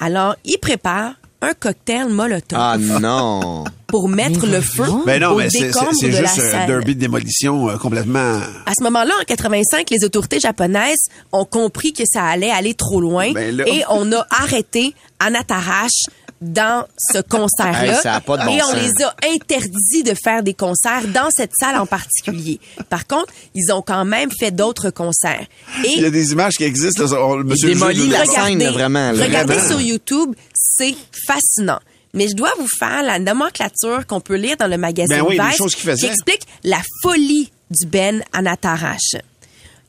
Alors, 0.00 0.37
ils 0.44 0.59
préparent 0.59 1.14
un 1.40 1.54
cocktail 1.54 2.09
molotov 2.09 2.59
Ah 2.61 2.76
non. 2.78 3.64
Pour 3.94 4.09
mettre 4.09 4.44
le 4.48 4.61
feu 4.61 4.83
Ben 5.07 5.20
non, 5.22 5.28
aux 5.28 5.37
mais 5.37 5.48
c'est 5.48 5.59
c'est- 5.59 5.66
décombres 5.68 5.92
c'est 6.00 6.09
de 6.09 6.14
la 6.14 6.22
juste 6.24 6.40
un 6.52 6.66
derby 6.66 6.96
de 6.96 7.00
démolition 7.00 7.70
euh, 7.70 7.76
complètement... 7.76 8.40
À 8.66 8.72
ce 8.76 8.83
moment-là, 8.83 9.12
en 9.20 9.24
85, 9.24 9.88
les 9.88 10.04
autorités 10.04 10.40
japonaises 10.40 10.98
ont 11.30 11.44
compris 11.44 11.92
que 11.92 12.02
ça 12.04 12.24
allait 12.24 12.50
aller 12.50 12.74
trop 12.74 13.00
loin 13.00 13.30
Ben 13.33 13.57
là. 13.57 13.62
et 13.68 13.85
on 13.88 14.11
a 14.11 14.26
arrêté 14.30 14.94
Anatarash 15.20 16.07
dans 16.40 16.85
ce 16.98 17.18
concert-là. 17.30 17.85
Hey, 17.94 18.02
ça 18.02 18.14
a 18.14 18.20
pas 18.20 18.37
de 18.37 18.44
bon 18.46 18.57
et 18.57 18.62
on 18.64 18.66
sens. 18.66 18.74
les 18.83 19.04
a 19.04 19.14
interdits 19.33 20.02
de 20.02 20.14
faire 20.20 20.42
des 20.42 20.54
concerts 20.54 21.07
dans 21.14 21.28
cette 21.30 21.52
salle 21.57 21.76
en 21.78 21.87
particulier. 21.87 22.59
Par 22.90 23.07
contre, 23.07 23.33
ils 23.54 23.72
ont 23.72 23.80
quand 23.80 24.04
même 24.04 24.30
fait 24.40 24.50
d'autres 24.50 24.90
concerts. 24.90 25.46
Il 25.85 26.00
y 26.02 26.04
a 26.04 26.11
des 26.11 26.33
images 26.33 26.54
qui 26.57 26.64
existent. 26.64 27.04
Là, 27.04 27.24
on- 27.24 27.37
monsieur 27.44 27.68
le 27.68 27.74
démolit 27.74 28.09
la 28.09 28.24
là. 28.24 28.26
scène, 28.26 28.59
là, 28.59 28.72
vraiment, 28.72 29.12
là. 29.12 29.24
regardez 29.24 29.54
Vraiment. 29.54 29.68
sur 29.68 29.80
YouTube, 29.80 30.35
c'est 30.52 30.96
fascinant. 31.28 31.78
Mais 32.14 32.29
je 32.29 32.35
dois 32.35 32.53
vous 32.59 32.68
faire 32.79 33.03
la 33.03 33.18
nomenclature 33.18 34.07
qu'on 34.07 34.20
peut 34.20 34.37
lire 34.37 34.57
dans 34.57 34.68
le 34.68 34.79
magazine 34.79 35.16
Ben 35.16 35.24
oui, 35.27 35.38
Vice 35.38 35.74
qui 35.98 36.07
explique 36.07 36.42
la 36.62 36.81
folie 37.03 37.50
du 37.70 37.87
Ben 37.87 38.22
Anatarash. 38.33 39.16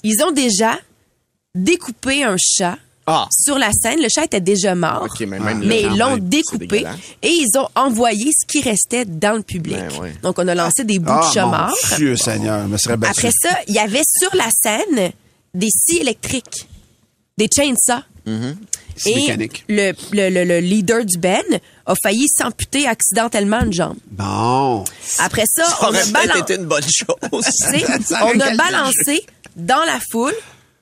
Ils 0.03 0.21
ont 0.23 0.31
déjà 0.31 0.77
découpé 1.53 2.23
un 2.23 2.35
chat 2.37 2.77
Ah. 3.07 3.27
sur 3.31 3.59
la 3.59 3.69
scène. 3.71 4.01
Le 4.01 4.07
chat 4.09 4.23
était 4.25 4.41
déjà 4.41 4.73
mort. 4.73 5.07
Mais 5.19 5.39
mais 5.39 5.81
ils 5.83 5.95
l'ont 5.97 6.17
découpé 6.17 6.83
et 7.21 7.29
ils 7.29 7.57
ont 7.59 7.69
envoyé 7.75 8.31
ce 8.35 8.47
qui 8.47 8.61
restait 8.67 9.05
dans 9.05 9.37
le 9.37 9.43
public. 9.43 9.77
Ben. 9.77 10.11
Donc, 10.23 10.39
on 10.39 10.47
a 10.47 10.55
lancé 10.55 10.83
des 10.83 10.97
bouts 10.97 11.11
Ah, 11.13 11.27
de 11.27 11.33
chat 11.33 11.45
mon 11.45 11.51
mort. 11.51 11.77
Dieu 11.97 12.15
Seigneur, 12.17 12.67
me 12.67 12.77
serais 12.77 12.97
battu. 12.97 13.27
Après 13.27 13.31
ça, 13.39 13.59
il 13.67 13.75
y 13.75 13.79
avait 13.79 14.01
sur 14.19 14.35
la 14.35 14.49
scène 14.63 15.11
des 15.53 15.69
scies 15.69 15.99
électriques, 16.01 16.67
des 17.37 17.47
chainsaws 17.55 18.01
C'est 18.97 19.11
Et 19.11 19.15
mécanique. 19.15 19.65
le, 19.67 19.91
le, 20.13 20.29
le, 20.29 20.43
le 20.45 20.59
leader 20.59 21.03
du 21.05 21.17
Ben 21.17 21.43
a 21.85 21.93
failli 22.01 22.27
s'amputer 22.29 22.87
accidentellement 22.87 23.61
une 23.61 23.73
jambe. 23.73 23.97
Bon. 24.11 24.83
Après 25.19 25.43
ça, 25.47 25.65
Ça 25.65 25.77
on 25.81 25.87
a, 25.87 25.91
peut-être 25.91 26.11
balan- 26.13 26.41
été 26.41 26.55
une 26.55 26.65
bonne 26.65 26.83
chose. 26.83 27.15
on 28.21 28.39
a 28.39 28.55
balancé 28.55 29.25
dans 29.57 29.83
la 29.85 29.99
foule 30.11 30.33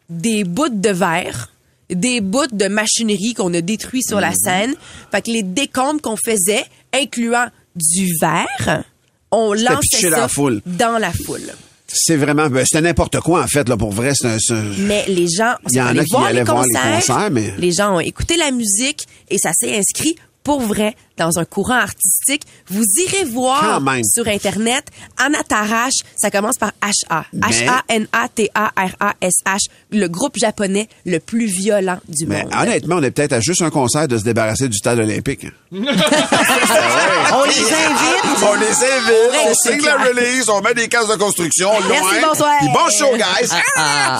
des 0.09 0.43
bouts 0.43 0.69
de 0.69 0.89
verre, 0.89 1.49
des 1.89 2.21
bouts 2.21 2.47
de 2.51 2.67
machinerie 2.67 3.33
qu'on 3.33 3.53
a 3.55 3.61
détruits 3.61 4.03
sur 4.03 4.19
la 4.19 4.33
scène. 4.33 4.75
Fait 5.11 5.21
que 5.23 5.31
les 5.31 5.41
décombres 5.43 6.01
qu'on 6.01 6.17
faisait, 6.17 6.65
incluant 6.93 7.47
du 7.75 8.13
verre, 8.21 8.83
on 9.31 9.53
lançait 9.53 10.01
ça 10.01 10.09
dans 10.11 10.17
la 10.17 10.27
foule. 10.27 10.61
dans 10.67 10.97
la 10.99 11.11
foule. 11.11 11.51
C'est 11.93 12.17
vraiment, 12.17 12.49
ben, 12.49 12.65
c'était 12.65 12.81
n'importe 12.81 13.19
quoi, 13.19 13.43
en 13.43 13.47
fait, 13.47 13.69
là, 13.69 13.77
pour 13.77 13.91
vrai. 13.91 14.13
C'est 14.15 14.27
un- 14.27 14.63
Mais 14.79 15.05
les 15.07 15.27
gens, 15.27 15.53
Il 15.69 15.77
y 15.77 15.81
en 15.81 15.85
a 15.85 16.03
qui 16.03 16.15
allaient 16.15 16.39
les 16.39 16.43
voir 16.43 16.63
les 16.63 16.69
concerts, 16.73 16.95
concerts, 16.95 17.31
mais- 17.31 17.53
les 17.57 17.71
gens 17.71 17.95
ont 17.95 17.99
écouté 17.99 18.35
la 18.37 18.51
musique 18.51 19.05
et 19.29 19.37
ça 19.37 19.51
s'est 19.53 19.75
inscrit 19.77 20.15
pour 20.43 20.59
vrai 20.61 20.95
dans 21.17 21.37
un 21.39 21.45
courant 21.45 21.75
artistique. 21.79 22.43
Vous 22.69 22.83
irez 23.05 23.23
voir 23.25 23.81
sur 24.03 24.27
Internet 24.27 24.85
Anna 25.17 25.43
Tarash, 25.43 25.93
ça 26.15 26.31
commence 26.31 26.57
par 26.57 26.71
H-A. 26.81 27.25
H-A-N-A-T-A-R-A-S-H, 27.35 29.57
le 29.91 30.07
groupe 30.07 30.37
japonais 30.37 30.87
le 31.05 31.19
plus 31.19 31.45
violent 31.45 31.99
du 32.07 32.25
Mais 32.25 32.41
monde. 32.43 32.53
honnêtement, 32.59 32.95
on 32.97 33.03
est 33.03 33.11
peut-être 33.11 33.33
à 33.33 33.41
juste 33.41 33.61
un 33.61 33.69
concert 33.69 34.07
de 34.07 34.17
se 34.17 34.23
débarrasser 34.23 34.67
du 34.69 34.77
stade 34.77 34.97
olympique. 34.99 35.45
On 35.71 37.43
les 37.45 37.73
invite. 37.73 38.43
On 38.43 38.53
les 38.55 38.67
invite, 38.67 39.31
Ouais, 39.33 39.49
on 39.49 39.53
signe 39.53 39.83
la 39.85 39.97
release, 39.97 40.49
on 40.49 40.61
met 40.61 40.73
des 40.73 40.87
cases 40.87 41.07
de 41.07 41.15
construction 41.15 41.69
Merci, 41.89 42.19
loin. 42.19 42.29
bonsoir. 42.29 42.53
Puis 42.59 42.69
bon 42.69 42.89
show, 42.89 43.15
guys! 43.15 43.49
Ah. 43.75 44.19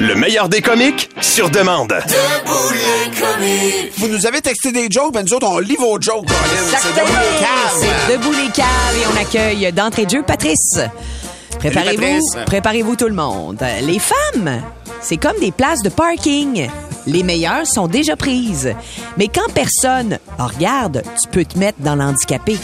Le 0.00 0.14
meilleur 0.14 0.48
des 0.48 0.62
comiques 0.62 1.10
sur 1.20 1.50
demande. 1.50 1.94
Vous 3.98 4.08
nous 4.08 4.26
avez 4.26 4.40
texté 4.40 4.72
des 4.72 4.88
jokes, 4.90 5.12
ben 5.14 5.22
nous 5.24 5.32
autres, 5.34 5.46
on 5.48 5.58
lit 5.58 5.76
vos 5.82 6.00
jokes, 6.00 6.26
Exactement. 6.52 7.06
de 7.06 7.10
les 7.10 7.40
caves. 7.40 7.80
C'est 8.06 8.12
Debout 8.12 8.32
les 8.32 8.50
caves 8.52 8.66
et 8.96 9.04
on 9.12 9.20
accueille 9.20 9.72
d'entrée 9.72 10.04
de 10.06 10.10
jeu 10.10 10.22
Patrice. 10.22 10.78
Préparez-vous, 11.58 12.20
préparez-vous 12.46 12.94
tout 12.96 13.08
le 13.08 13.14
monde. 13.14 13.58
Les 13.82 13.98
femmes, 13.98 14.62
c'est 15.00 15.16
comme 15.16 15.38
des 15.40 15.50
places 15.50 15.82
de 15.82 15.88
parking. 15.88 16.68
Les 17.06 17.24
meilleures 17.24 17.66
sont 17.66 17.88
déjà 17.88 18.14
prises. 18.14 18.72
Mais 19.18 19.26
quand 19.26 19.52
personne 19.52 20.18
regarde, 20.38 21.02
tu 21.20 21.28
peux 21.30 21.44
te 21.44 21.58
mettre 21.58 21.78
dans 21.80 21.96
l'handicapé. 21.96 22.56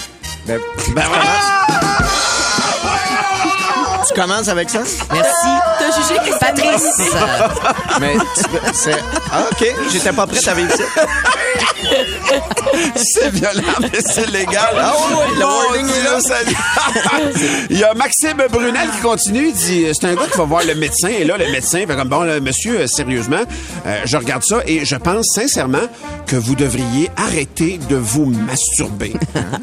Ben, 0.46 0.61
Ben 0.94 1.04
voilà. 1.09 1.24
tu 4.07 4.14
commences 4.14 4.48
avec 4.48 4.70
ça? 4.70 4.81
Merci. 5.12 5.48
T'as 5.78 5.90
jugé 6.00 6.38
Patrice. 6.38 7.12
Mais 8.00 8.14
tu- 8.14 8.44
c'est. 8.72 8.96
Ah, 9.33 9.42
OK. 9.50 9.66
J'étais 9.92 10.12
pas 10.12 10.26
prête 10.26 10.46
à 10.46 10.54
vivre 10.54 10.72
ça. 10.74 11.02
C'est 12.96 13.31
violent, 13.31 13.62
mais 13.81 13.90
c'est 14.05 14.29
légal. 14.31 14.74
Ah 14.79 14.94
oui, 15.11 15.14
le 15.38 15.83
Dieu, 15.83 15.94
est 15.96 16.05
là. 16.05 16.20
ça- 16.20 16.35
Il 17.70 17.79
y 17.79 17.85
a 17.85 17.94
Maxime 17.94 18.37
Brunel 18.51 18.88
qui 18.96 19.01
continue. 19.03 19.48
Il 19.48 19.55
dit, 19.55 19.87
c'est 19.98 20.07
un 20.09 20.14
gars 20.14 20.27
qui 20.31 20.38
va 20.38 20.44
voir 20.44 20.62
le 20.64 20.74
médecin. 20.74 21.09
Et 21.09 21.24
là, 21.24 21.37
le 21.38 21.51
médecin 21.51 21.85
fait 21.87 21.96
comme, 21.96 22.09
bon, 22.09 22.22
là, 22.22 22.40
monsieur, 22.40 22.81
euh, 22.81 22.87
sérieusement, 22.87 23.40
euh, 23.87 24.01
je 24.05 24.16
regarde 24.16 24.42
ça 24.44 24.59
et 24.66 24.85
je 24.85 24.96
pense 24.96 25.27
sincèrement 25.35 25.79
que 26.27 26.37
vous 26.37 26.55
devriez 26.55 27.11
arrêter 27.16 27.79
de 27.88 27.96
vous 27.96 28.27
masturber. 28.27 29.14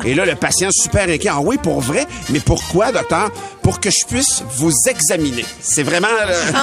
et 0.06 0.14
là, 0.14 0.26
le 0.26 0.36
patient 0.36 0.70
super 0.72 1.04
inquiet. 1.10 1.30
Ah 1.32 1.40
oui, 1.42 1.58
pour 1.58 1.82
vrai? 1.82 2.06
Mais 2.30 2.40
pourquoi, 2.40 2.92
docteur? 2.92 3.30
Pour 3.62 3.80
que 3.80 3.90
je 3.90 4.06
puisse 4.08 4.44
vous 4.58 4.72
examiner. 4.90 5.46
C'est 5.62 5.84
vraiment... 5.84 6.08
euh, 6.28 6.42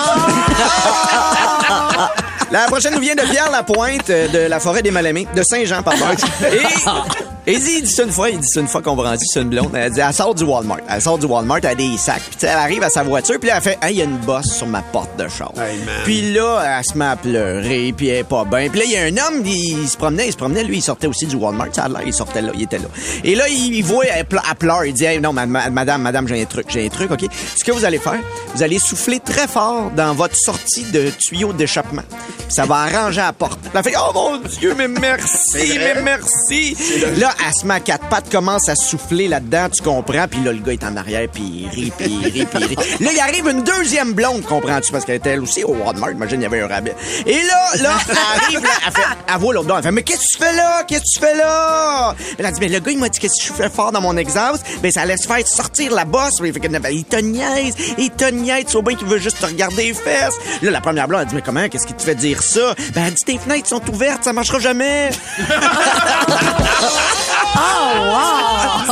La 2.51 2.67
prochaine 2.67 2.93
nous 2.95 3.01
vient 3.01 3.15
de 3.15 3.23
Pierre 3.23 3.51
Lapointe, 3.51 4.11
euh, 4.11 4.29
de 4.29 4.39
la 4.41 4.61
forêt 4.61 4.83
des 4.83 4.91
Mal-Aimés, 4.91 5.27
de 5.35 5.43
Saint-Jean, 5.53 5.83
pardon. 5.83 6.07
Et, 6.51 7.32
et 7.47 7.55
il 7.55 7.83
dit, 7.83 7.91
ça 7.91 8.05
une 8.05 8.13
fois, 8.13 8.31
il 8.31 8.39
dit 8.39 8.47
ça 8.49 8.61
une 8.61 8.69
fois 8.69 8.83
qu'on 8.83 8.95
va 8.95 9.05
rendre 9.11 9.21
c'est 9.25 9.41
une 9.41 9.49
blonde. 9.49 9.71
Elle 9.75 9.93
dit, 9.93 10.01
elle 10.01 10.13
sort 10.13 10.35
du 10.35 10.45
Walmart. 10.45 10.79
Elle 10.89 11.01
sort 11.03 11.19
du 11.19 11.27
Walmart, 11.27 11.59
elle 11.63 11.67
a 11.71 11.75
des 11.75 11.97
sacs. 11.99 12.23
Puis 12.31 12.39
elle 12.43 12.51
arrive 12.51 12.83
à 12.83 12.91
sa 12.91 13.03
voiture, 13.03 13.39
puis 13.41 13.49
là, 13.49 13.57
elle 13.57 13.63
fait, 13.63 13.79
hey, 13.83 13.95
il 13.95 13.99
y 13.99 14.01
a 14.03 14.05
une 14.05 14.19
bosse 14.19 14.53
sur 14.57 14.67
ma 14.67 14.83
porte 14.83 15.17
de 15.19 15.27
char. 15.29 15.53
Hey, 15.57 15.79
puis 16.05 16.33
là, 16.33 16.79
elle 16.79 16.85
se 16.85 16.97
met 16.97 17.05
à 17.07 17.17
pleurer, 17.17 17.93
puis 17.97 18.09
elle 18.09 18.19
est 18.19 18.25
pas 18.25 18.45
bien. 18.45 18.69
Puis 18.69 18.79
là, 18.81 18.85
il 18.87 18.93
y 18.93 18.97
a 18.97 19.03
un 19.03 19.17
homme, 19.27 19.43
il, 19.45 19.83
il 19.83 19.89
se 19.89 19.97
promenait, 19.97 20.27
il 20.29 20.33
se 20.33 20.37
promenait, 20.37 20.65
lui, 20.65 20.77
il 20.79 20.83
sortait 20.83 21.07
aussi 21.07 21.27
du 21.27 21.37
Walmart. 21.37 21.69
Ça 21.73 21.85
a 21.85 22.03
il 22.05 22.13
sortait 22.15 22.43
là, 22.43 22.53
il 22.55 22.63
était 22.63 22.79
là. 22.79 22.87
Et 23.25 23.35
là, 23.35 23.49
il, 23.49 23.75
il 23.75 23.83
voit, 23.85 24.05
elle, 24.07 24.27
elle 24.31 24.55
pleure. 24.57 24.85
Il 24.85 24.93
dit, 24.95 25.05
hey, 25.05 25.21
non, 25.21 25.33
ma- 25.33 25.47
ma- 25.47 25.71
madame, 25.71 26.03
madame, 26.03 26.29
j'ai 26.29 26.41
un 26.41 26.45
truc, 26.45 26.67
j'ai 26.69 26.87
un 26.87 26.89
truc, 26.89 27.11
OK? 27.11 27.25
Ce 27.57 27.65
que 27.65 27.73
vous 27.73 27.85
allez 27.85 27.99
faire, 27.99 28.21
vous 28.55 28.63
allez 28.63 28.79
souffler 28.79 29.21
très 29.21 29.49
fort 29.49 29.91
dans 29.97 30.15
votre 30.15 30.37
sortie 30.37 30.85
de 30.85 31.11
tuyau 31.19 31.53
d'échappement. 31.53 32.03
Ça 32.49 32.67
va 32.67 32.77
arranger 32.83 33.21
la 33.21 33.33
porte. 33.33 33.59
Elle 33.75 33.83
fait, 33.83 33.95
oh 33.99 34.13
mon 34.15 34.39
Dieu, 34.39 34.75
mais 34.77 34.89
merci, 34.89 35.79
mais 35.79 36.03
merci. 36.03 36.77
Là, 37.19 37.32
elle 37.47 37.55
se 37.55 37.67
met 37.67 37.75
à 37.75 37.81
quatre 37.81 38.09
pattes, 38.09 38.31
commence 38.31 38.69
à 38.69 38.75
souffler 38.75 39.29
là-dedans, 39.29 39.69
tu 39.71 39.83
comprends? 39.83 40.27
Puis 40.29 40.43
là, 40.43 40.53
le 40.53 40.59
gars 40.61 40.73
est 40.73 40.85
en 40.85 40.97
arrière, 40.97 41.29
puis 41.33 41.43
il 41.43 41.69
rit, 41.69 41.93
puis 41.97 42.07
il 42.09 42.25
rit, 42.25 42.47
puis 42.47 42.61
il 42.61 42.67
rit. 42.67 42.77
Là, 43.01 43.11
il 43.13 43.21
arrive 43.21 43.49
une 43.49 43.63
deuxième 43.63 44.13
blonde, 44.13 44.43
comprends-tu? 44.45 44.93
Parce 44.93 45.05
qu'elle 45.05 45.17
était 45.17 45.31
elle 45.31 45.43
aussi 45.43 45.65
au 45.65 45.75
Walmart. 45.75 46.11
Imagine, 46.11 46.41
il 46.41 46.45
y 46.45 46.47
avait 46.47 46.61
un 46.61 46.69
rabais. 46.69 46.95
Et 47.27 47.43
là, 47.43 47.83
là, 47.83 47.99
elle 48.09 48.17
arrive, 48.17 48.63
là, 48.63 48.71
elle 48.87 48.93
fait, 48.93 49.03
elle 49.29 49.41
voit 49.41 49.55
l'autre 49.55 49.67
blonde. 49.67 49.79
Elle 49.79 49.85
fait, 49.85 49.93
mais 49.93 50.03
qu'est-ce 50.03 50.21
que 50.21 50.39
tu 50.39 50.45
fais 50.45 50.57
là? 50.57 50.85
Qu'est-ce 50.85 51.01
que 51.01 51.21
tu 51.21 51.21
fais 51.21 51.37
là? 51.37 52.15
Elle 52.39 52.47
a 52.47 52.53
dit, 52.53 52.61
mais 52.61 52.69
le 52.69 52.79
gars, 52.81 52.93
il 52.93 52.99
m'a 52.99 53.09
dit 53.09 53.19
que 53.19 53.29
si 53.29 53.47
je 53.47 53.53
fais 53.53 53.71
fort 53.71 53.93
dans 53.93 54.01
mon 54.01 54.17
exhaust, 54.17 54.65
ben, 54.83 54.91
ça 54.91 55.05
laisse 55.05 55.27
faire 55.27 55.47
sortir 55.47 55.93
la 55.93 56.05
bosse. 56.05 56.35
Il 56.43 56.53
fait 56.53 56.61
que, 56.61 56.69
ben, 56.69 56.91
il 56.91 57.05
te 57.05 57.17
niaise, 57.17 57.75
il 57.99 58.11
te 58.11 58.31
niaise. 58.31 58.67
Tu 58.67 58.73
vois 58.73 58.83
bien 58.83 58.97
qu'il 58.97 59.09
veut 59.09 59.19
juste 59.19 59.41
te 59.41 59.47
regarder 59.47 59.85
les 59.85 59.95
fesses. 59.95 60.35
Là, 60.63 60.71
la 60.71 60.81
première 60.81 61.09
blonde, 61.09 61.23
elle 61.23 61.29
dit, 61.29 61.35
mais 61.35 61.43
comment? 61.43 61.69
Qu'est-ce 61.69 61.87
qui 61.87 61.95
te 61.95 62.03
fait 62.03 62.15
dire 62.15 62.43
ça? 62.43 62.75
Ben, 62.95 63.05
elle 63.07 63.15
dit, 63.15 63.25
tes 63.25 63.39
fenêtres 63.39 63.69
sont 63.69 63.83
ouvertes, 63.91 64.25
ça 64.25 64.33
marchera 64.33 64.59
jamais. 64.59 65.11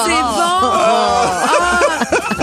C'est 0.04 0.22
bon! 0.22 0.70
Ah! 0.72 1.59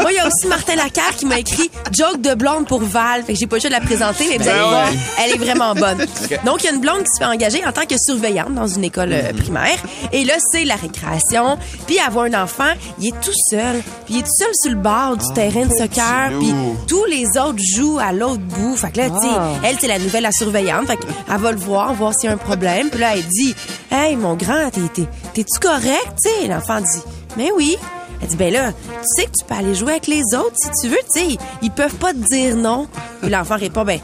Moi, 0.02 0.12
il 0.12 0.16
y 0.16 0.20
a 0.20 0.28
aussi 0.28 0.48
Martin 0.48 0.76
Lacaire 0.76 1.16
qui 1.18 1.26
m'a 1.26 1.40
écrit 1.40 1.70
Joke 1.92 2.22
de 2.22 2.34
blonde 2.36 2.68
pour 2.68 2.82
Val. 2.82 3.24
Fait 3.24 3.34
que 3.34 3.40
j'ai 3.40 3.48
pas 3.48 3.56
le 3.58 3.62
choix 3.62 3.70
de 3.70 3.76
la 3.76 3.82
présenter, 3.82 4.26
mais 4.30 4.38
vous 4.38 4.48
allez 4.50 4.60
Ben 4.60 4.70
voir, 4.70 4.88
elle 5.24 5.32
est 5.32 5.38
vraiment 5.38 5.74
bonne. 5.76 5.98
Donc, 6.46 6.64
il 6.64 6.66
y 6.66 6.70
a 6.70 6.74
une 6.74 6.82
blonde 6.82 7.00
qui 7.00 7.10
se 7.14 7.20
fait 7.20 7.26
engager 7.30 7.66
en 7.66 7.72
tant 7.72 7.86
que 7.86 7.96
surveillante 7.98 8.54
dans 8.54 8.68
une 8.68 8.84
école 8.84 9.12
euh, 9.14 9.34
primaire. 9.34 9.78
Et 10.12 10.24
là, 10.24 10.36
c'est 10.52 10.66
la 10.66 10.76
récréation. 10.76 11.58
Puis, 11.88 11.98
elle 12.06 12.12
voit 12.14 12.26
un 12.26 12.44
enfant, 12.44 12.72
il 13.00 13.08
est 13.08 13.20
tout 13.22 13.32
seul. 13.50 13.82
Puis, 14.06 14.16
il 14.16 14.18
est 14.20 14.24
tout 14.24 14.36
seul 14.38 14.52
sur 14.54 14.72
le 14.72 14.78
bord 14.78 15.18
du 15.18 15.34
terrain 15.34 15.66
de 15.66 15.74
soccer. 15.76 16.30
Puis, 16.40 16.54
tous 16.88 17.06
les 17.06 17.26
autres 17.40 17.60
jouent 17.76 18.00
à 18.00 18.14
l'autre 18.14 18.42
bout. 18.42 18.76
Fait 18.76 18.92
que 18.92 18.98
là, 18.98 19.10
tu 19.10 19.22
sais, 19.28 19.34
elle, 19.64 19.78
c'est 19.80 19.88
la 19.88 20.00
nouvelle 20.00 20.24
la 20.24 20.32
surveillante. 20.32 20.88
Fait 20.88 20.98
qu'elle 20.98 21.38
va 21.38 21.52
le 21.52 21.58
voir, 21.58 21.94
voir 21.94 22.14
s'il 22.14 22.30
y 22.30 22.32
a 22.32 22.36
un 22.36 22.38
problème. 22.38 22.90
Puis 22.90 23.00
là, 23.00 23.16
elle 23.16 23.24
dit 23.26 23.56
Hey, 23.92 24.16
mon 24.16 24.36
grand, 24.36 24.70
t'es- 24.70 24.82
t'es- 24.94 25.08
t'es-tu 25.34 25.60
correct? 25.60 26.08
Tu 26.24 26.30
sais, 26.30 26.48
l'enfant 26.48 26.82
dit 26.82 27.02
Mais 27.38 27.52
oui. 27.56 27.78
Elle 28.22 28.28
dit, 28.28 28.36
ben 28.36 28.52
là, 28.52 28.72
tu 28.72 28.98
sais 29.04 29.26
que 29.26 29.32
tu 29.40 29.46
peux 29.46 29.56
aller 29.56 29.76
jouer 29.76 29.92
avec 29.92 30.08
les 30.08 30.24
autres 30.36 30.56
si 30.56 30.70
tu 30.82 30.90
veux, 30.90 30.98
tu 31.14 31.20
sais, 31.20 31.38
ils, 31.62 31.72
peuvent 31.72 31.96
pas 31.96 32.14
te 32.14 32.18
dire 32.18 32.56
non. 32.56 32.88
Puis 33.22 33.30
l'enfant 33.30 33.58
répond, 33.58 33.84
ben, 33.84 34.00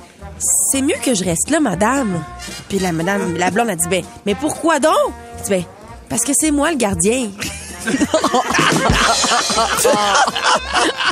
c'est 0.71 0.81
mieux 0.81 0.95
que 1.03 1.13
je 1.13 1.23
reste 1.23 1.49
là, 1.49 1.59
madame. 1.59 2.23
Puis 2.69 2.79
la 2.79 2.91
madame, 2.91 3.37
la 3.37 3.51
blonde 3.51 3.69
a 3.69 3.75
dit, 3.75 3.87
ben, 3.89 4.03
mais 4.25 4.35
pourquoi 4.35 4.79
donc? 4.79 4.91
Elle 5.37 5.43
dit, 5.43 5.49
ben, 5.49 5.63
parce 6.09 6.23
que 6.23 6.31
c'est 6.35 6.51
moi 6.51 6.71
le 6.71 6.77
gardien. 6.77 7.29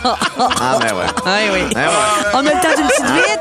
Ah, 0.03 0.77
ben 0.79 0.95
ouais. 0.95 1.05
Ah 1.25 1.37
oui. 1.53 1.59
Ben 1.73 1.87
ouais. 1.87 1.93
On 2.33 2.37
a 2.39 2.43
le 2.43 2.49
temps 2.49 2.75
d'une 2.75 2.87
petite 2.87 3.05
vite. 3.05 3.39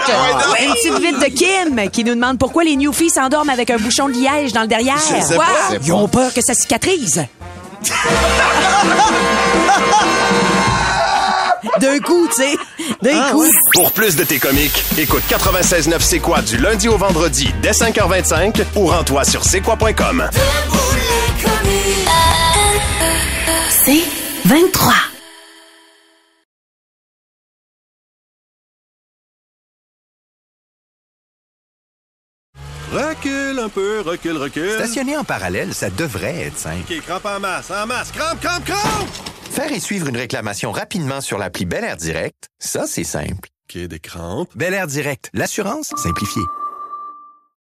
Une 0.60 0.72
petite 0.72 0.98
vite 1.00 1.20
de 1.20 1.36
Kim 1.36 1.90
qui 1.90 2.04
nous 2.04 2.14
demande 2.14 2.38
pourquoi 2.38 2.64
les 2.64 2.76
Newfies 2.76 3.10
s'endorment 3.10 3.50
avec 3.50 3.70
un 3.70 3.76
bouchon 3.76 4.08
de 4.08 4.14
liège 4.14 4.52
dans 4.52 4.62
le 4.62 4.66
derrière. 4.66 4.96
Je 4.98 5.22
sais 5.22 5.34
Quoi? 5.34 5.44
pas, 5.44 5.52
c'est 5.70 5.86
Ils 5.86 5.92
ont 5.92 6.08
peur 6.08 6.32
que 6.34 6.40
ça 6.42 6.54
cicatrise. 6.54 7.24
D'un 11.80 11.98
coup, 11.98 12.26
tu 12.28 12.42
sais. 12.42 12.56
D'un 13.02 13.30
coup. 13.30 13.44
Pour 13.74 13.92
plus 13.92 14.16
de 14.16 14.24
tes 14.24 14.38
comiques, 14.38 14.82
écoute 14.98 15.22
96.9 15.28 15.96
C'est 16.00 16.18
quoi 16.18 16.40
du 16.42 16.56
lundi 16.56 16.88
au 16.88 16.96
vendredi 16.96 17.52
dès 17.62 17.72
5h25 17.72 18.64
ou 18.76 18.86
rends-toi 18.86 19.24
sur 19.24 19.44
c'est 19.44 19.60
quoi.com. 19.60 20.28
C'est 23.84 24.02
23. 24.46 24.92
Recule 32.92 33.58
un 33.60 33.68
peu, 33.68 34.00
recule, 34.00 34.36
recule. 34.36 34.72
Stationner 34.72 35.16
en 35.16 35.22
parallèle, 35.22 35.72
ça 35.74 35.90
devrait 35.90 36.46
être 36.46 36.58
simple. 36.58 36.82
OK, 36.90 37.00
crampe 37.06 37.24
en 37.26 37.38
masse, 37.38 37.70
en 37.70 37.86
masse, 37.86 38.10
crampe, 38.10 38.40
crampe, 38.40 38.64
crampe! 38.64 39.08
Faire 39.50 39.72
et 39.72 39.80
suivre 39.80 40.08
une 40.08 40.16
réclamation 40.16 40.70
rapidement 40.70 41.20
sur 41.20 41.36
l'appli 41.36 41.64
Bel 41.64 41.82
Air 41.82 41.96
Direct, 41.96 42.48
ça, 42.60 42.86
c'est 42.86 43.04
simple. 43.04 43.48
OK, 43.68 43.78
des 43.82 43.98
crampes. 43.98 44.50
Bel 44.54 44.72
Air 44.74 44.86
Direct, 44.86 45.28
l'assurance 45.34 45.92
simplifiée. 45.96 46.42